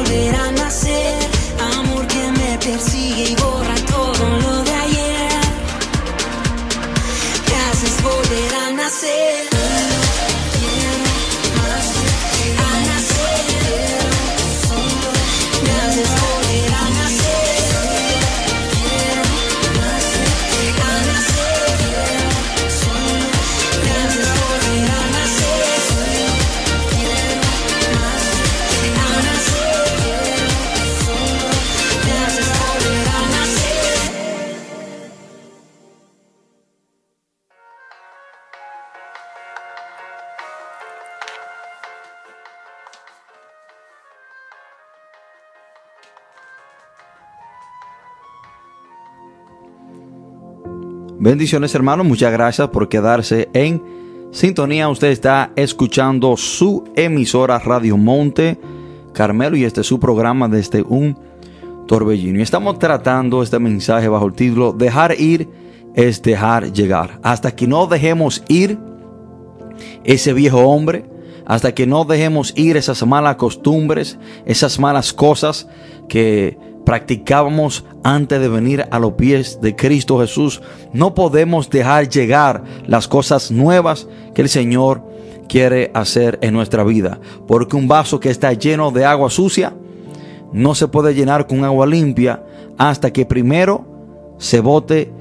[51.29, 53.83] Bendiciones hermanos, muchas gracias por quedarse en
[54.31, 54.89] sintonía.
[54.89, 58.59] Usted está escuchando su emisora Radio Monte
[59.13, 61.19] Carmelo y este es su programa desde un
[61.87, 62.39] torbellino.
[62.39, 65.47] Y estamos tratando este mensaje bajo el título Dejar ir
[65.95, 67.21] es dejar llegar.
[67.23, 68.79] Hasta que no dejemos ir
[70.05, 71.05] ese viejo hombre,
[71.45, 75.69] hasta que no dejemos ir esas malas costumbres, esas malas cosas
[76.09, 76.57] que
[76.89, 80.63] practicábamos antes de venir a los pies de Cristo Jesús,
[80.95, 85.03] no podemos dejar llegar las cosas nuevas que el Señor
[85.51, 87.21] quiere hacer en nuestra vida.
[87.47, 89.75] Porque un vaso que está lleno de agua sucia
[90.55, 92.43] no se puede llenar con agua limpia
[92.79, 93.85] hasta que primero
[94.39, 95.13] se bote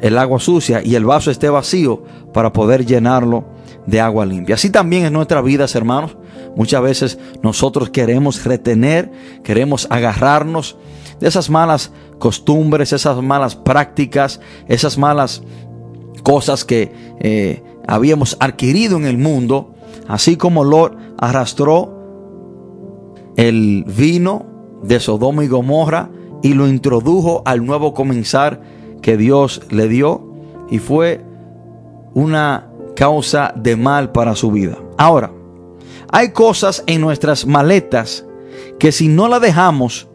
[0.00, 2.02] el agua sucia y el vaso esté vacío
[2.32, 3.44] para poder llenarlo
[3.86, 4.54] de agua limpia.
[4.54, 6.16] Así también en nuestras vidas, hermanos.
[6.56, 9.12] Muchas veces nosotros queremos retener,
[9.44, 10.78] queremos agarrarnos
[11.20, 15.42] de esas malas costumbres, esas malas prácticas, esas malas
[16.22, 19.74] cosas que eh, habíamos adquirido en el mundo,
[20.08, 21.98] así como Lot arrastró
[23.36, 24.46] el vino
[24.82, 26.10] de Sodoma y Gomorra
[26.42, 28.60] y lo introdujo al nuevo comenzar
[29.02, 30.26] que Dios le dio
[30.70, 31.24] y fue
[32.14, 34.78] una causa de mal para su vida.
[34.98, 35.32] Ahora,
[36.10, 38.26] hay cosas en nuestras maletas
[38.78, 40.09] que si no las dejamos,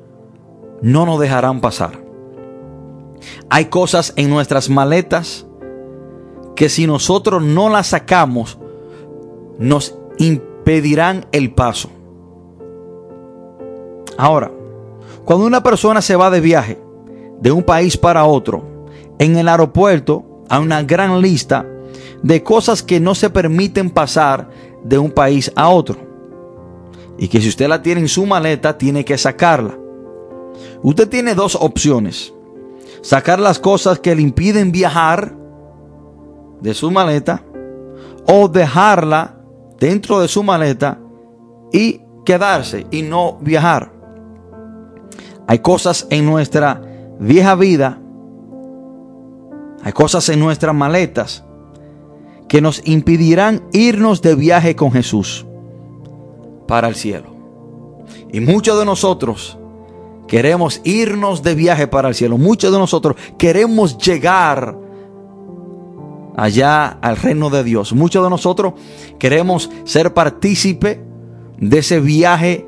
[0.81, 2.03] no nos dejarán pasar.
[3.49, 5.45] Hay cosas en nuestras maletas
[6.55, 8.57] que si nosotros no las sacamos,
[9.59, 11.89] nos impedirán el paso.
[14.17, 14.51] Ahora,
[15.25, 16.79] cuando una persona se va de viaje
[17.41, 18.63] de un país para otro,
[19.19, 21.65] en el aeropuerto hay una gran lista
[22.21, 24.49] de cosas que no se permiten pasar
[24.83, 25.97] de un país a otro.
[27.17, 29.77] Y que si usted la tiene en su maleta, tiene que sacarla.
[30.85, 32.31] Usted tiene dos opciones.
[33.01, 35.35] Sacar las cosas que le impiden viajar
[36.61, 37.41] de su maleta
[38.27, 39.39] o dejarla
[39.79, 40.99] dentro de su maleta
[41.73, 43.91] y quedarse y no viajar.
[45.47, 46.83] Hay cosas en nuestra
[47.19, 47.99] vieja vida,
[49.81, 51.43] hay cosas en nuestras maletas
[52.47, 55.47] que nos impedirán irnos de viaje con Jesús
[56.67, 57.33] para el cielo.
[58.31, 59.57] Y muchos de nosotros
[60.35, 62.37] queremos irnos de viaje para el cielo.
[62.37, 64.77] Muchos de nosotros queremos llegar
[66.35, 67.93] allá al reino de Dios.
[67.93, 68.73] Muchos de nosotros
[69.17, 70.99] queremos ser partícipe
[71.57, 72.67] de ese viaje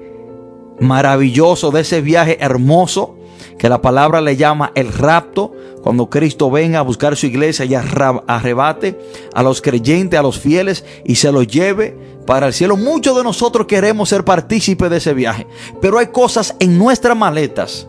[0.79, 3.16] maravilloso, de ese viaje hermoso
[3.57, 7.73] que la palabra le llama el rapto, cuando Cristo venga a buscar su iglesia y
[7.75, 8.99] arrebate
[9.33, 12.75] a los creyentes, a los fieles y se los lleve para el cielo.
[12.75, 15.47] Muchos de nosotros queremos ser partícipes de ese viaje,
[15.81, 17.87] pero hay cosas en nuestras maletas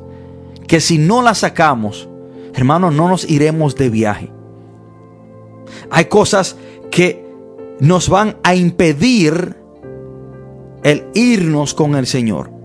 [0.67, 2.09] que si no las sacamos,
[2.55, 4.31] hermanos, no nos iremos de viaje.
[5.91, 6.57] Hay cosas
[6.91, 7.27] que
[7.81, 9.57] nos van a impedir
[10.83, 12.58] el irnos con el Señor.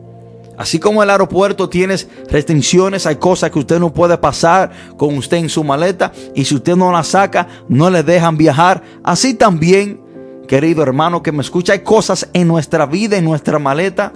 [0.58, 1.96] Así como el aeropuerto tiene
[2.30, 6.56] restricciones, hay cosas que usted no puede pasar con usted en su maleta y si
[6.56, 8.84] usted no la saca, no le dejan viajar.
[9.04, 10.02] Así también,
[10.48, 14.14] querido hermano que me escucha, hay cosas en nuestra vida, en nuestra maleta,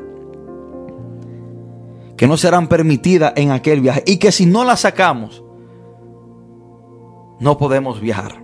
[2.16, 5.44] que no serán permitidas en aquel viaje y que si no las sacamos,
[7.40, 8.44] no podemos viajar.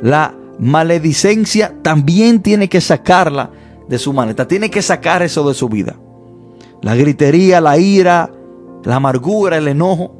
[0.00, 3.50] La maledicencia también tiene que sacarla
[3.88, 4.48] de su maleta.
[4.48, 5.96] Tiene que sacar eso de su vida.
[6.80, 8.30] La gritería, la ira,
[8.84, 10.14] la amargura, el enojo.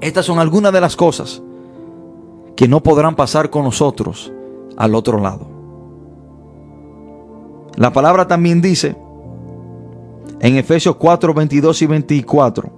[0.00, 1.42] Estas son algunas de las cosas
[2.56, 4.32] que no podrán pasar con nosotros
[4.76, 5.46] al otro lado.
[7.76, 8.96] La palabra también dice
[10.40, 12.72] en Efesios 4, 22 y 24,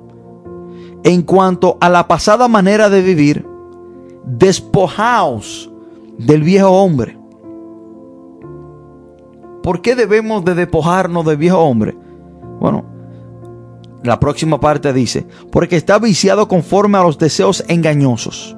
[1.04, 3.46] en cuanto a la pasada manera de vivir,
[4.24, 5.70] despojaos
[6.18, 7.18] del viejo hombre.
[9.62, 11.96] ¿Por qué debemos de despojarnos del viejo hombre?
[12.60, 12.84] Bueno,
[14.02, 18.56] la próxima parte dice, porque está viciado conforme a los deseos engañosos.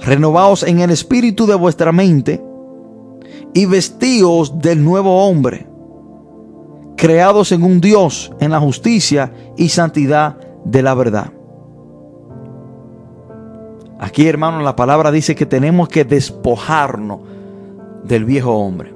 [0.00, 2.42] Renovaos en el espíritu de vuestra mente
[3.52, 5.66] y vestíos del nuevo hombre,
[7.00, 10.36] creados en un Dios, en la justicia y santidad
[10.66, 11.32] de la verdad.
[13.98, 17.20] Aquí, hermano, la palabra dice que tenemos que despojarnos
[18.04, 18.92] del viejo hombre.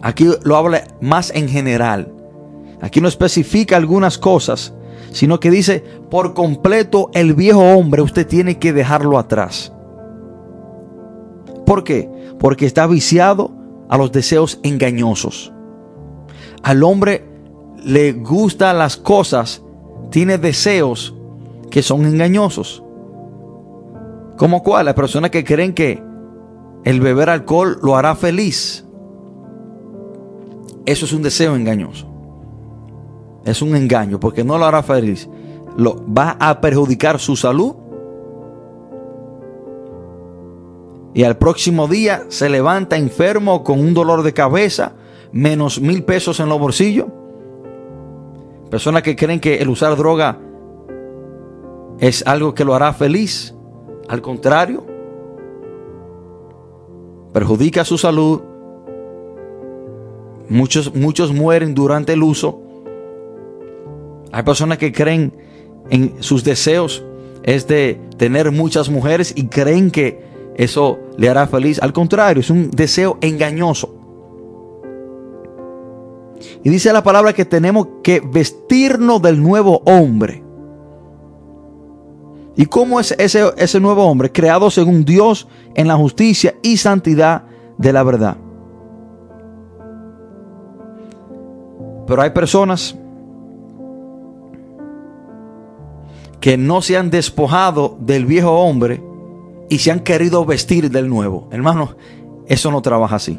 [0.00, 2.10] Aquí lo habla más en general.
[2.80, 4.72] Aquí no especifica algunas cosas,
[5.10, 9.74] sino que dice, por completo el viejo hombre usted tiene que dejarlo atrás.
[11.66, 12.10] ¿Por qué?
[12.38, 13.50] Porque está viciado
[13.90, 15.52] a los deseos engañosos.
[16.62, 17.24] Al hombre
[17.84, 19.62] le gustan las cosas,
[20.10, 21.14] tiene deseos
[21.70, 22.82] que son engañosos.
[24.36, 24.86] ¿Cómo cuál?
[24.86, 26.02] Las personas que creen que
[26.84, 28.84] el beber alcohol lo hará feliz.
[30.84, 32.08] Eso es un deseo engañoso.
[33.44, 35.28] Es un engaño porque no lo hará feliz.
[35.76, 37.74] Lo va a perjudicar su salud.
[41.14, 44.92] Y al próximo día se levanta enfermo con un dolor de cabeza,
[45.32, 47.06] menos mil pesos en los bolsillos.
[48.70, 50.38] Personas que creen que el usar droga
[51.98, 53.54] es algo que lo hará feliz.
[54.08, 54.84] Al contrario,
[57.32, 58.40] perjudica su salud.
[60.48, 62.60] Muchos, muchos mueren durante el uso.
[64.32, 65.32] Hay personas que creen
[65.90, 67.04] en sus deseos
[67.42, 70.22] es de tener muchas mujeres y creen que
[70.56, 71.80] eso le hará feliz.
[71.82, 74.01] Al contrario, es un deseo engañoso.
[76.62, 80.42] Y dice la palabra que tenemos que vestirnos del nuevo hombre.
[82.56, 84.30] ¿Y cómo es ese, ese nuevo hombre?
[84.30, 87.44] Creado según Dios en la justicia y santidad
[87.78, 88.36] de la verdad.
[92.06, 92.96] Pero hay personas
[96.40, 99.02] que no se han despojado del viejo hombre
[99.70, 101.48] y se han querido vestir del nuevo.
[101.52, 101.94] Hermano,
[102.46, 103.38] eso no trabaja así.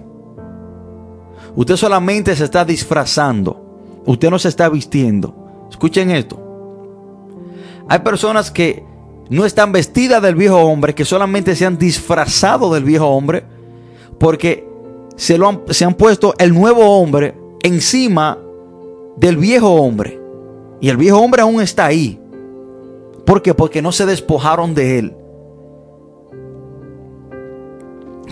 [1.56, 4.02] Usted solamente se está disfrazando.
[4.06, 5.34] Usted no se está vistiendo.
[5.70, 6.40] Escuchen esto.
[7.88, 8.84] Hay personas que
[9.30, 13.44] no están vestidas del viejo hombre, que solamente se han disfrazado del viejo hombre,
[14.20, 14.68] porque
[15.16, 18.38] se, lo han, se han puesto el nuevo hombre encima
[19.18, 20.20] del viejo hombre.
[20.82, 22.20] Y el viejo hombre aún está ahí.
[23.26, 23.54] ¿Por qué?
[23.54, 25.16] Porque no se despojaron de él.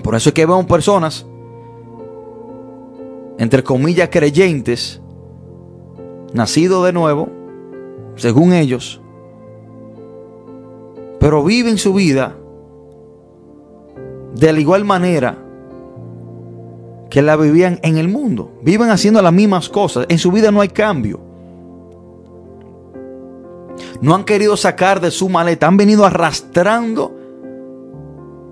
[0.04, 1.26] Por eso es que vemos personas,
[3.42, 5.02] entre comillas, creyentes,
[6.32, 7.28] nacidos de nuevo,
[8.16, 9.02] según ellos,
[11.20, 12.36] pero viven su vida
[14.36, 15.40] de la igual manera
[17.10, 18.52] que la vivían en el mundo.
[18.62, 20.06] Viven haciendo las mismas cosas.
[20.10, 21.20] En su vida no hay cambio.
[24.02, 25.66] No han querido sacar de su maleta.
[25.66, 27.12] Han venido arrastrando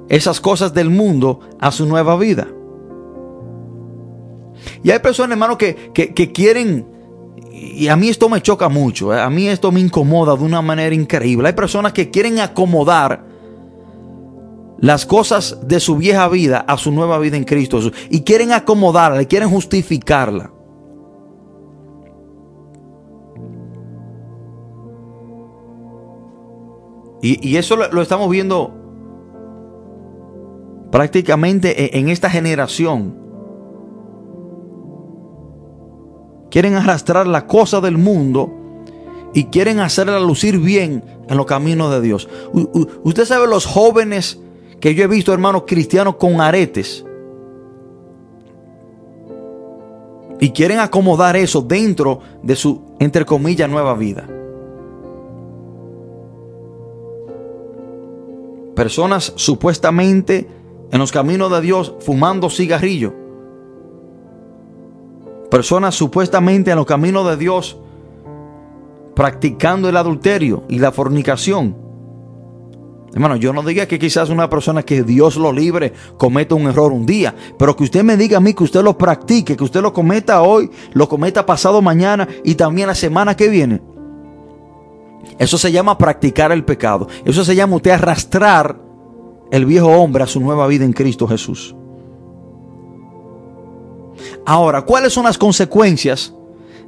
[0.09, 2.47] esas cosas del mundo a su nueva vida.
[4.83, 6.85] Y hay personas, hermano, que, que, quieren,
[7.51, 10.61] y a mí esto me choca mucho, eh, a mí esto me incomoda de una
[10.61, 11.47] manera increíble.
[11.47, 13.25] Hay personas que quieren acomodar
[14.79, 19.25] las cosas de su vieja vida a su nueva vida en Cristo y quieren acomodarla,
[19.25, 20.53] quieren justificarla.
[27.21, 28.73] Y, eso lo, estamos viendo
[30.89, 33.28] prácticamente en, en esta generación.
[36.49, 38.51] Quieren arrastrar la cosa del mundo
[39.33, 42.27] y quieren hacerla lucir bien en los caminos de Dios.
[43.03, 44.39] usted sabe los jóvenes
[44.79, 47.05] que yo he visto, hermanos cristianos, con aretes.
[50.39, 54.27] Y quieren acomodar eso dentro de su, entre comillas, nueva vida.
[58.73, 60.47] Personas supuestamente
[60.91, 63.13] en los caminos de Dios fumando cigarrillo.
[65.49, 67.77] Personas supuestamente en los caminos de Dios
[69.15, 71.75] practicando el adulterio y la fornicación.
[73.13, 76.91] Hermano, yo no diga que quizás una persona que Dios lo libre cometa un error
[76.91, 79.81] un día, pero que usted me diga a mí que usted lo practique, que usted
[79.81, 83.81] lo cometa hoy, lo cometa pasado mañana y también la semana que viene.
[85.39, 87.07] Eso se llama practicar el pecado.
[87.25, 88.79] Eso se llama usted arrastrar
[89.51, 91.75] el viejo hombre a su nueva vida en Cristo Jesús.
[94.45, 96.33] Ahora, ¿cuáles son las consecuencias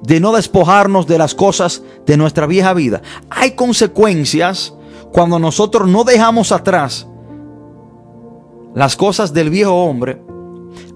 [0.01, 3.01] de no despojarnos de las cosas de nuestra vieja vida.
[3.29, 4.73] Hay consecuencias
[5.11, 7.07] cuando nosotros no dejamos atrás
[8.73, 10.21] las cosas del viejo hombre.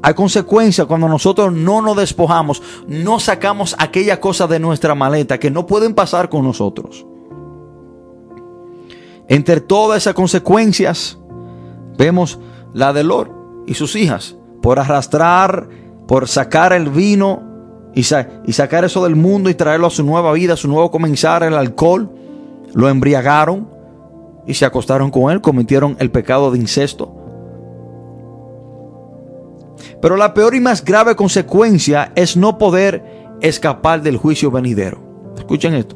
[0.02, 5.52] Hay consecuencias cuando nosotros no nos despojamos, no sacamos aquella cosa de nuestra maleta que
[5.52, 7.06] no pueden pasar con nosotros.
[9.28, 11.18] Entre todas esas consecuencias,
[11.98, 12.40] vemos
[12.74, 13.32] la de Lor
[13.66, 15.68] y sus hijas por arrastrar,
[16.08, 17.44] por sacar el vino
[17.94, 21.44] y, sacar eso del mundo y traerlo a su nueva vida, a su nuevo comenzar,
[21.44, 22.10] el alcohol.
[22.74, 23.70] Lo embriagaron
[24.46, 27.16] y se acostaron con él, cometieron el pecado de incesto.
[30.02, 33.04] Pero la peor y más grave consecuencia es no poder
[33.42, 35.02] escapar del juicio venidero.
[35.38, 35.96] Escuchen esto.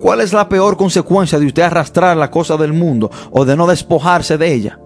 [0.00, 3.66] ¿Cuál es la peor consecuencia de usted arrastrar la cosa del mundo o de no
[3.66, 4.78] despojarse de ella?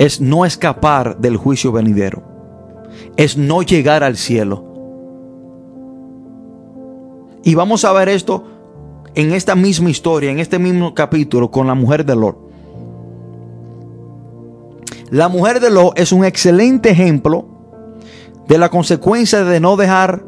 [0.00, 2.22] Es no escapar del juicio venidero.
[3.18, 4.64] Es no llegar al cielo.
[7.44, 8.44] Y vamos a ver esto
[9.14, 12.38] en esta misma historia, en este mismo capítulo con la mujer de Lot.
[15.10, 17.44] La mujer de Lot es un excelente ejemplo
[18.48, 20.24] de la consecuencia de no dejar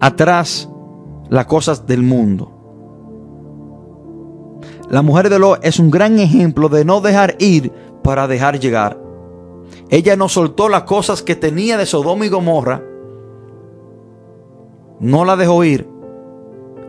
[0.00, 0.68] atrás
[1.28, 2.53] las cosas del mundo.
[4.94, 7.72] La mujer de Lot es un gran ejemplo de no dejar ir
[8.04, 8.96] para dejar llegar.
[9.90, 12.80] Ella no soltó las cosas que tenía de Sodoma y Gomorra.
[15.00, 15.88] No la dejó ir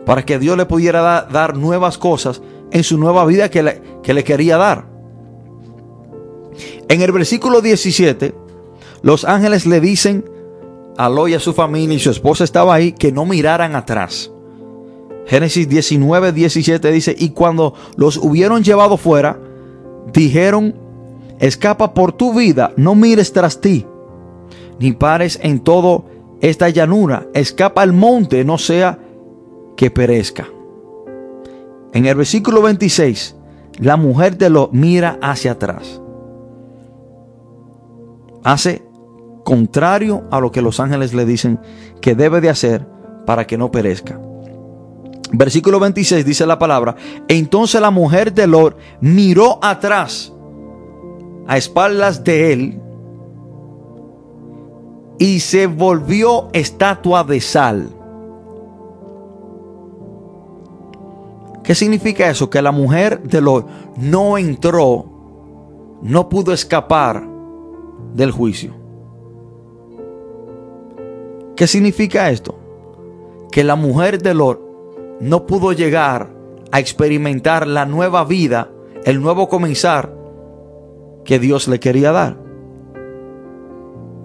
[0.04, 4.14] para que Dios le pudiera dar nuevas cosas en su nueva vida que le, que
[4.14, 4.86] le quería dar.
[6.88, 8.36] En el versículo 17,
[9.02, 10.24] los ángeles le dicen
[10.96, 14.30] a Lot y a su familia y su esposa estaba ahí que no miraran atrás.
[15.26, 19.38] Génesis 19, 17 dice, y cuando los hubieron llevado fuera,
[20.12, 20.74] dijeron,
[21.40, 23.86] escapa por tu vida, no mires tras ti,
[24.78, 26.04] ni pares en todo
[26.40, 29.00] esta llanura, escapa al monte, no sea
[29.76, 30.46] que perezca.
[31.92, 33.34] En el versículo 26,
[33.78, 36.00] la mujer de lo mira hacia atrás.
[38.44, 38.82] Hace
[39.44, 41.58] contrario a lo que los ángeles le dicen
[42.00, 42.86] que debe de hacer
[43.26, 44.20] para que no perezca.
[45.32, 46.94] Versículo 26 dice la palabra,
[47.28, 50.32] entonces la mujer de Lord miró atrás,
[51.46, 52.80] a espaldas de él,
[55.18, 57.88] y se volvió estatua de sal.
[61.64, 62.48] ¿Qué significa eso?
[62.48, 63.66] Que la mujer de Lord
[63.96, 65.06] no entró,
[66.02, 67.26] no pudo escapar
[68.14, 68.72] del juicio.
[71.56, 72.54] ¿Qué significa esto?
[73.50, 74.65] Que la mujer de Lord
[75.20, 76.30] no pudo llegar
[76.70, 78.70] a experimentar la nueva vida,
[79.04, 80.14] el nuevo comenzar
[81.24, 82.38] que Dios le quería dar.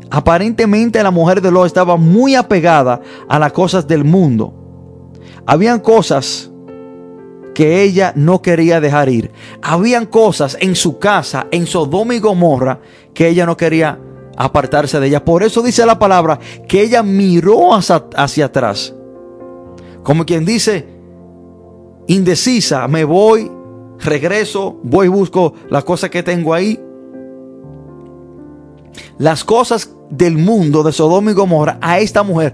[0.10, 4.54] Aparentemente la mujer de Lot estaba muy apegada a las cosas del mundo.
[5.46, 6.52] Habían cosas
[7.56, 9.32] que ella no quería dejar ir.
[9.62, 12.80] Habían cosas en su casa, en Sodoma y Gomorra,
[13.14, 14.00] que ella no quería
[14.38, 15.24] apartarse de ella.
[15.24, 18.94] Por eso dice la palabra que ella miró hacia atrás
[20.04, 20.88] como quien dice,
[22.08, 23.52] indecisa, me voy,
[24.00, 26.80] regreso, voy y busco las cosas que tengo ahí.
[29.18, 32.54] Las cosas del mundo de Sodoma y Gomorra a esta mujer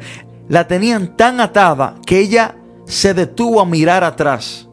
[0.49, 4.67] la tenían tan atada que ella se detuvo a mirar atrás.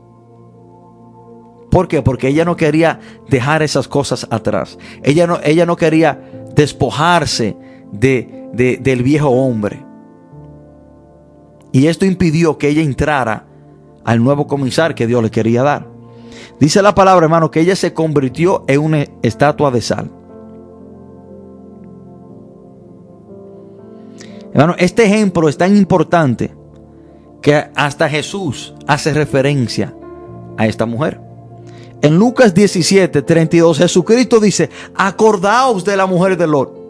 [1.71, 2.03] ¿Por qué?
[2.03, 4.79] Porque ella no quería dejar esas cosas atrás.
[5.03, 6.21] Ella no, ella no quería
[6.55, 7.57] despojarse
[7.91, 9.84] de, del viejo hombre.
[11.75, 13.47] Y esto impidió que ella entrara
[14.05, 15.89] al nuevo comisar que Dios le quería dar.
[16.61, 20.09] Dice la palabra, hermano, que ella se convirtió en una estatua de sal.
[24.53, 26.55] Hermano, este ejemplo es tan importante
[27.43, 29.93] que hasta Jesús hace referencia
[30.57, 31.21] a esta mujer.
[32.03, 36.84] En Lucas 17, 32, Jesucristo dice, acordaos de la mujer de Lot.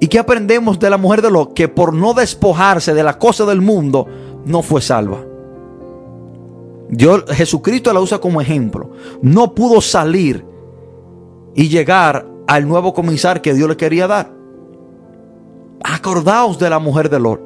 [0.00, 1.54] ¿Y qué aprendemos de la mujer de Lot?
[1.54, 4.06] Que por no despojarse de la cosa del mundo,
[4.44, 5.24] no fue salva.
[6.88, 8.90] Dios, Jesucristo la usa como ejemplo.
[9.22, 10.44] No pudo salir
[11.54, 14.30] y llegar al nuevo comisar que Dios le quería dar.
[15.82, 17.40] Acordaos de la mujer de Lot.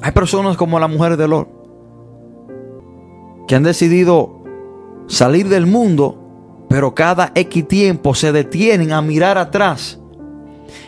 [0.00, 1.48] Hay personas como la mujer de Lot
[3.48, 4.42] que han decidido
[5.06, 6.27] salir del mundo,
[6.68, 9.98] pero cada X tiempo se detienen a mirar atrás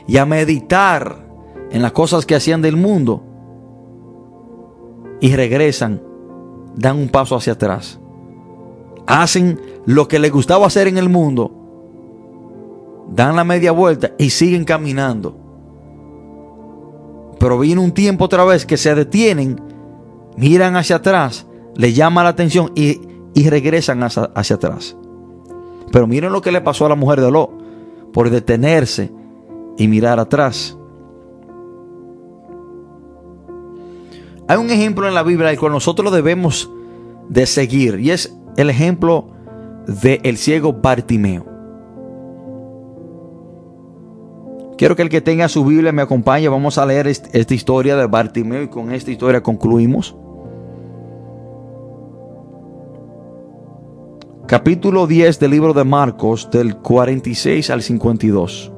[0.06, 1.26] y a meditar
[1.70, 3.24] en las cosas que hacían del mundo
[5.20, 6.02] y regresan,
[6.76, 7.98] dan un paso hacia atrás.
[9.06, 11.50] Hacen lo que les gustaba hacer en el mundo,
[13.12, 15.36] dan la media vuelta y siguen caminando.
[17.38, 19.60] Pero viene un tiempo otra vez que se detienen,
[20.36, 23.00] miran hacia atrás, les llama la atención y,
[23.48, 24.96] regresan hacia, hacia, atrás.
[25.92, 27.50] Pero miren lo que le pasó a la mujer de Lot
[28.12, 29.10] por detenerse
[29.76, 30.76] y mirar atrás.
[34.48, 36.70] Hay un ejemplo en la Biblia el cual nosotros debemos
[37.28, 39.28] de seguir y es el ejemplo
[39.86, 41.46] del el ciego Bartimeo.
[44.76, 46.48] Quiero que el que tenga su Biblia me acompañe.
[46.48, 50.16] Vamos a leer esta historia de Bartimeo y con esta historia concluimos.
[54.50, 58.72] Capítulo 10 del libro de Marcos del 46 al 52.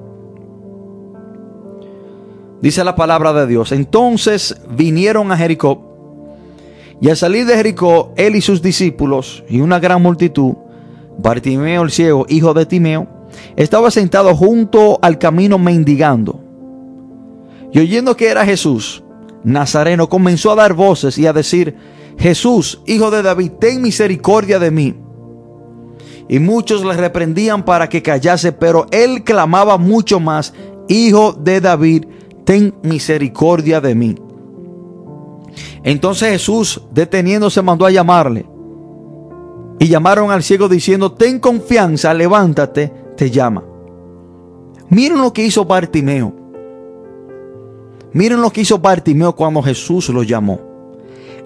[2.60, 3.72] Dice la palabra de Dios.
[3.72, 5.96] Entonces vinieron a Jericó.
[7.00, 10.56] Y al salir de Jericó, él y sus discípulos y una gran multitud,
[11.16, 13.08] Bartimeo el ciego, hijo de Timeo,
[13.56, 16.38] estaba sentado junto al camino mendigando.
[17.72, 19.02] Y oyendo que era Jesús,
[19.42, 21.74] Nazareno, comenzó a dar voces y a decir,
[22.18, 24.96] Jesús, hijo de David, ten misericordia de mí.
[26.32, 30.54] Y muchos le reprendían para que callase, pero él clamaba mucho más,
[30.88, 32.06] Hijo de David,
[32.44, 34.14] ten misericordia de mí.
[35.82, 38.46] Entonces Jesús, deteniéndose, mandó a llamarle.
[39.78, 43.62] Y llamaron al ciego diciendo, ten confianza, levántate, te llama.
[44.88, 46.32] Miren lo que hizo Bartimeo.
[48.14, 50.58] Miren lo que hizo Bartimeo cuando Jesús lo llamó.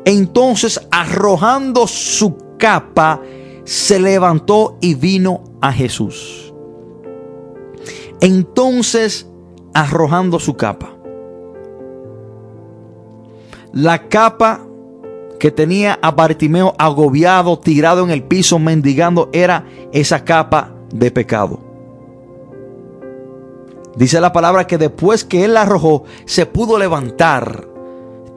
[0.04, 3.20] Entonces, arrojando su capa,
[3.66, 6.54] se levantó y vino a Jesús.
[8.20, 9.28] Entonces,
[9.74, 10.94] arrojando su capa.
[13.72, 14.62] La capa
[15.38, 21.60] que tenía a Bartimeo agobiado, tirado en el piso, mendigando, era esa capa de pecado.
[23.96, 27.68] Dice la palabra que después que él la arrojó, se pudo levantar.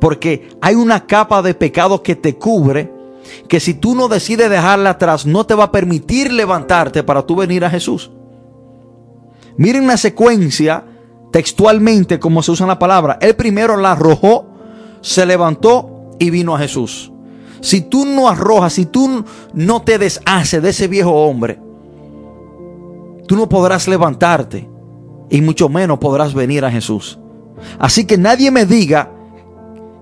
[0.02, 2.99] Porque hay una capa de pecado que te cubre,
[3.48, 7.36] que si tú no decides dejarla atrás, no te va a permitir levantarte para tú
[7.36, 8.12] venir a Jesús.
[9.58, 10.86] Miren la secuencia
[11.32, 13.18] textualmente como se usa la palabra.
[13.22, 14.48] Él primero la arrojó,
[15.02, 17.12] se levantó y vino a Jesús.
[17.62, 21.60] Si tú no arrojas, si tú no te deshaces de ese viejo hombre,
[23.28, 24.70] tú no podrás levantarte
[25.30, 27.20] y mucho menos podrás venir a Jesús.
[27.78, 29.12] Así que nadie me diga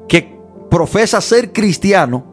[0.08, 2.24] que profesa ser cristiano,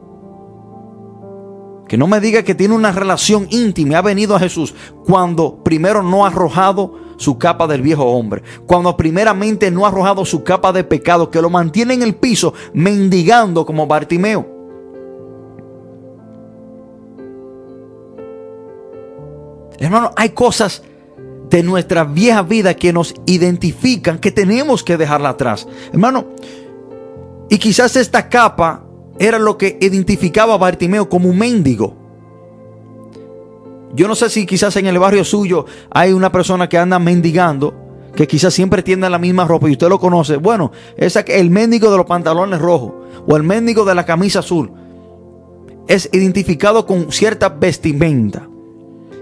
[1.87, 4.73] que no me diga que tiene una relación íntima ha venido a Jesús
[5.05, 10.25] cuando primero no ha arrojado su capa del viejo hombre, cuando primeramente no ha arrojado
[10.25, 14.53] su capa de pecado que lo mantiene en el piso mendigando como Bartimeo.
[19.77, 20.83] Hermano, hay cosas
[21.49, 25.67] de nuestra vieja vida que nos identifican, que tenemos que dejarla atrás.
[25.91, 26.25] Hermano,
[27.49, 28.84] y quizás esta capa
[29.19, 31.95] era lo que identificaba a Bartimeo como un mendigo.
[33.93, 37.73] Yo no sé si quizás en el barrio suyo hay una persona que anda mendigando,
[38.13, 40.35] que quizás siempre tiene la misma ropa y usted lo conoce.
[40.35, 42.91] Bueno, es el mendigo de los pantalones rojos
[43.25, 44.71] o el mendigo de la camisa azul.
[45.87, 48.49] Es identificado con cierta vestimenta.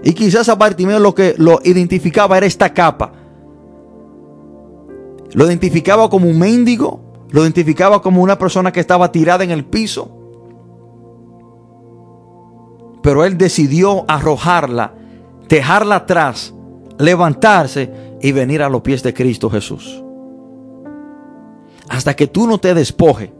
[0.02, 3.12] Y quizás a Bartimeo lo que lo identificaba era esta capa.
[5.34, 7.00] Lo identificaba como un mendigo,
[7.34, 10.08] lo identificaba como una persona que estaba tirada en el piso.
[13.02, 14.94] Pero él decidió arrojarla,
[15.48, 16.54] dejarla atrás,
[16.96, 17.90] levantarse
[18.22, 20.00] y venir a los pies de Cristo Jesús.
[21.88, 23.30] Hasta que tú no te despojes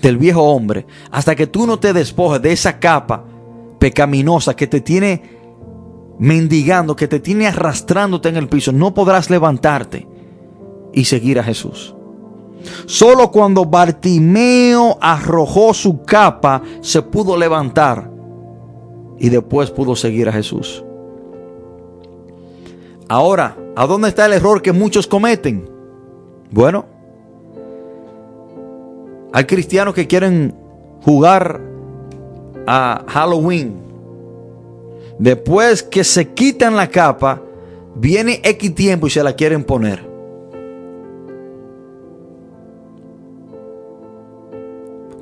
[0.00, 3.24] del viejo hombre, hasta que tú no te despojes de esa capa
[3.78, 5.22] pecaminosa que te tiene
[6.18, 10.08] mendigando, que te tiene arrastrándote en el piso, no podrás levantarte
[10.94, 11.94] y seguir a Jesús.
[12.86, 18.10] Solo cuando Bartimeo arrojó su capa se pudo levantar
[19.18, 20.84] y después pudo seguir a Jesús.
[23.08, 25.68] Ahora, ¿a dónde está el error que muchos cometen?
[26.50, 26.86] Bueno,
[29.32, 30.54] hay cristianos que quieren
[31.02, 31.60] jugar
[32.66, 33.76] a Halloween.
[35.18, 37.40] Después que se quitan la capa,
[37.94, 40.11] viene X tiempo y se la quieren poner.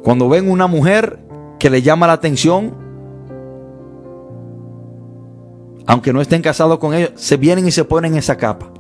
[0.03, 1.19] Cuando ven una mujer
[1.59, 2.75] que le llama la atención,
[5.87, 8.71] aunque no estén casados con ellos, se vienen y se ponen esa capa.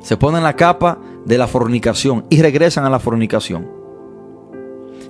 [0.00, 3.68] Se ponen la capa de la fornicación y regresan a la fornicación.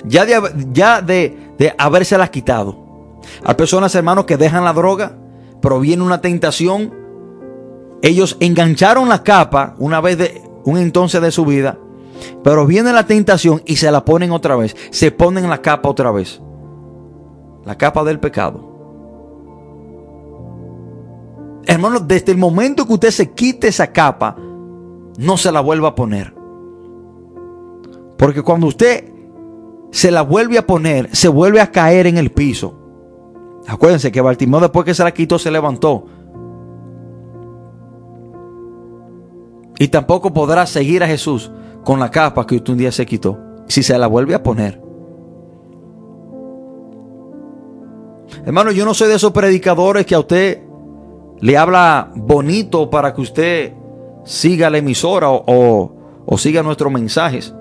[0.05, 0.41] Ya de,
[0.73, 2.87] ya de, de habérselas quitado.
[3.45, 5.19] Hay personas, hermanos, que dejan la droga,
[5.61, 6.95] pero viene una tentación.
[8.03, 11.79] Ellos engancharon la capa una vez de un entonces de su vida,
[12.43, 14.77] pero viene la tentación y se la ponen otra vez.
[14.91, 16.41] Se ponen la capa otra vez.
[17.65, 18.77] La capa del pecado.
[21.67, 24.37] Hermano, desde el momento que usted se quite esa capa,
[25.19, 26.33] no se la vuelva a poner.
[28.17, 29.13] Porque cuando usted
[29.91, 32.79] se la vuelve a poner, se vuelve a caer en el piso.
[33.67, 36.07] Acuérdense que Bartimeo después que se la quitó se levantó.
[39.79, 41.51] Y tampoco podrá seguir a Jesús
[41.87, 43.39] con la capa que usted un día se quitó.
[43.69, 44.83] Si se la vuelve a poner.
[48.45, 50.63] Hermano, yo no soy de esos predicadores que a usted
[51.39, 53.73] le habla bonito para que usted
[54.25, 55.95] siga la emisora o,
[56.27, 57.55] o, siga nuestros mensajes.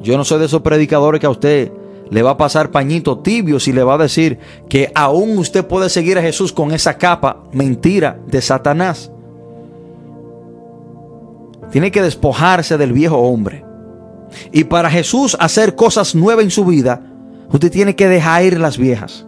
[0.00, 1.72] Yo no soy de esos predicadores que a usted
[2.10, 5.88] le va a pasar pañito tibio si le va a decir que aún usted puede
[5.88, 9.12] seguir a Jesús con esa capa mentira de Satanás.
[11.72, 13.64] Tiene que despojarse del viejo hombre.
[14.52, 17.02] Y para Jesús hacer cosas nuevas en su vida,
[17.50, 19.26] usted tiene que dejar ir las viejas.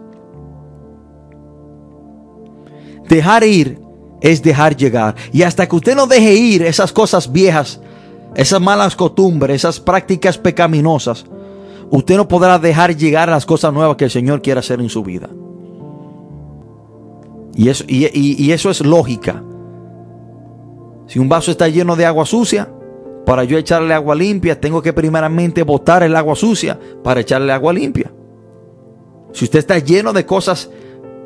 [3.09, 3.79] Dejar ir
[4.21, 5.15] es dejar llegar.
[5.33, 7.81] Y hasta que usted no deje ir esas cosas viejas,
[8.35, 11.25] esas malas costumbres, esas prácticas pecaminosas,
[11.89, 15.03] usted no podrá dejar llegar las cosas nuevas que el Señor quiere hacer en su
[15.03, 15.29] vida.
[17.55, 19.41] Y eso, y, eso es lógica.
[21.07, 22.69] Si un vaso está lleno de agua sucia,
[23.25, 27.73] para yo echarle agua limpia, tengo que primeramente botar el agua sucia para echarle agua
[27.73, 28.11] limpia.
[29.33, 30.69] Si usted está lleno de cosas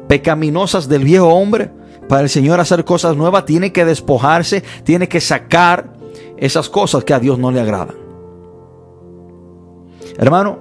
[0.08, 1.72] pecaminosas del viejo hombre,
[2.08, 5.94] para el Señor hacer cosas nuevas, tiene que despojarse, tiene que sacar
[6.38, 7.96] esas cosas que a Dios no le agradan.
[10.18, 10.60] Hermano,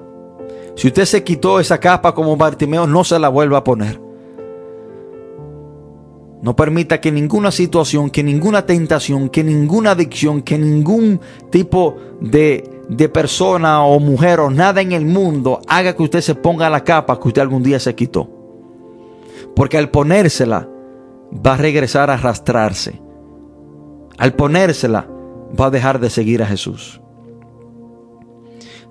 [0.77, 4.08] si usted se quitó esa capa como Bartimeo, no se la vuelva a poner.
[6.43, 11.20] No permita que ninguna situación, que ninguna tentación, que ninguna adicción, que ningún
[11.51, 16.36] tipo de, de persona o mujer o nada en el mundo haga que usted se
[16.36, 18.30] ponga la capa que usted algún día se quitó.
[19.57, 20.68] Porque al ponérsela,
[21.32, 23.01] va a regresar a arrastrarse.
[24.16, 25.07] Al ponérsela,
[25.59, 27.01] va a dejar de seguir a Jesús.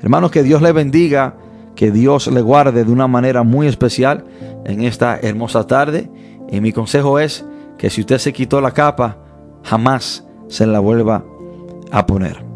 [0.01, 1.37] Hermanos, que Dios le bendiga,
[1.75, 4.25] que Dios le guarde de una manera muy especial
[4.65, 6.09] en esta hermosa tarde.
[6.49, 7.45] Y mi consejo es
[7.77, 9.17] que si usted se quitó la capa,
[9.63, 11.23] jamás se la vuelva
[11.91, 12.47] a poner.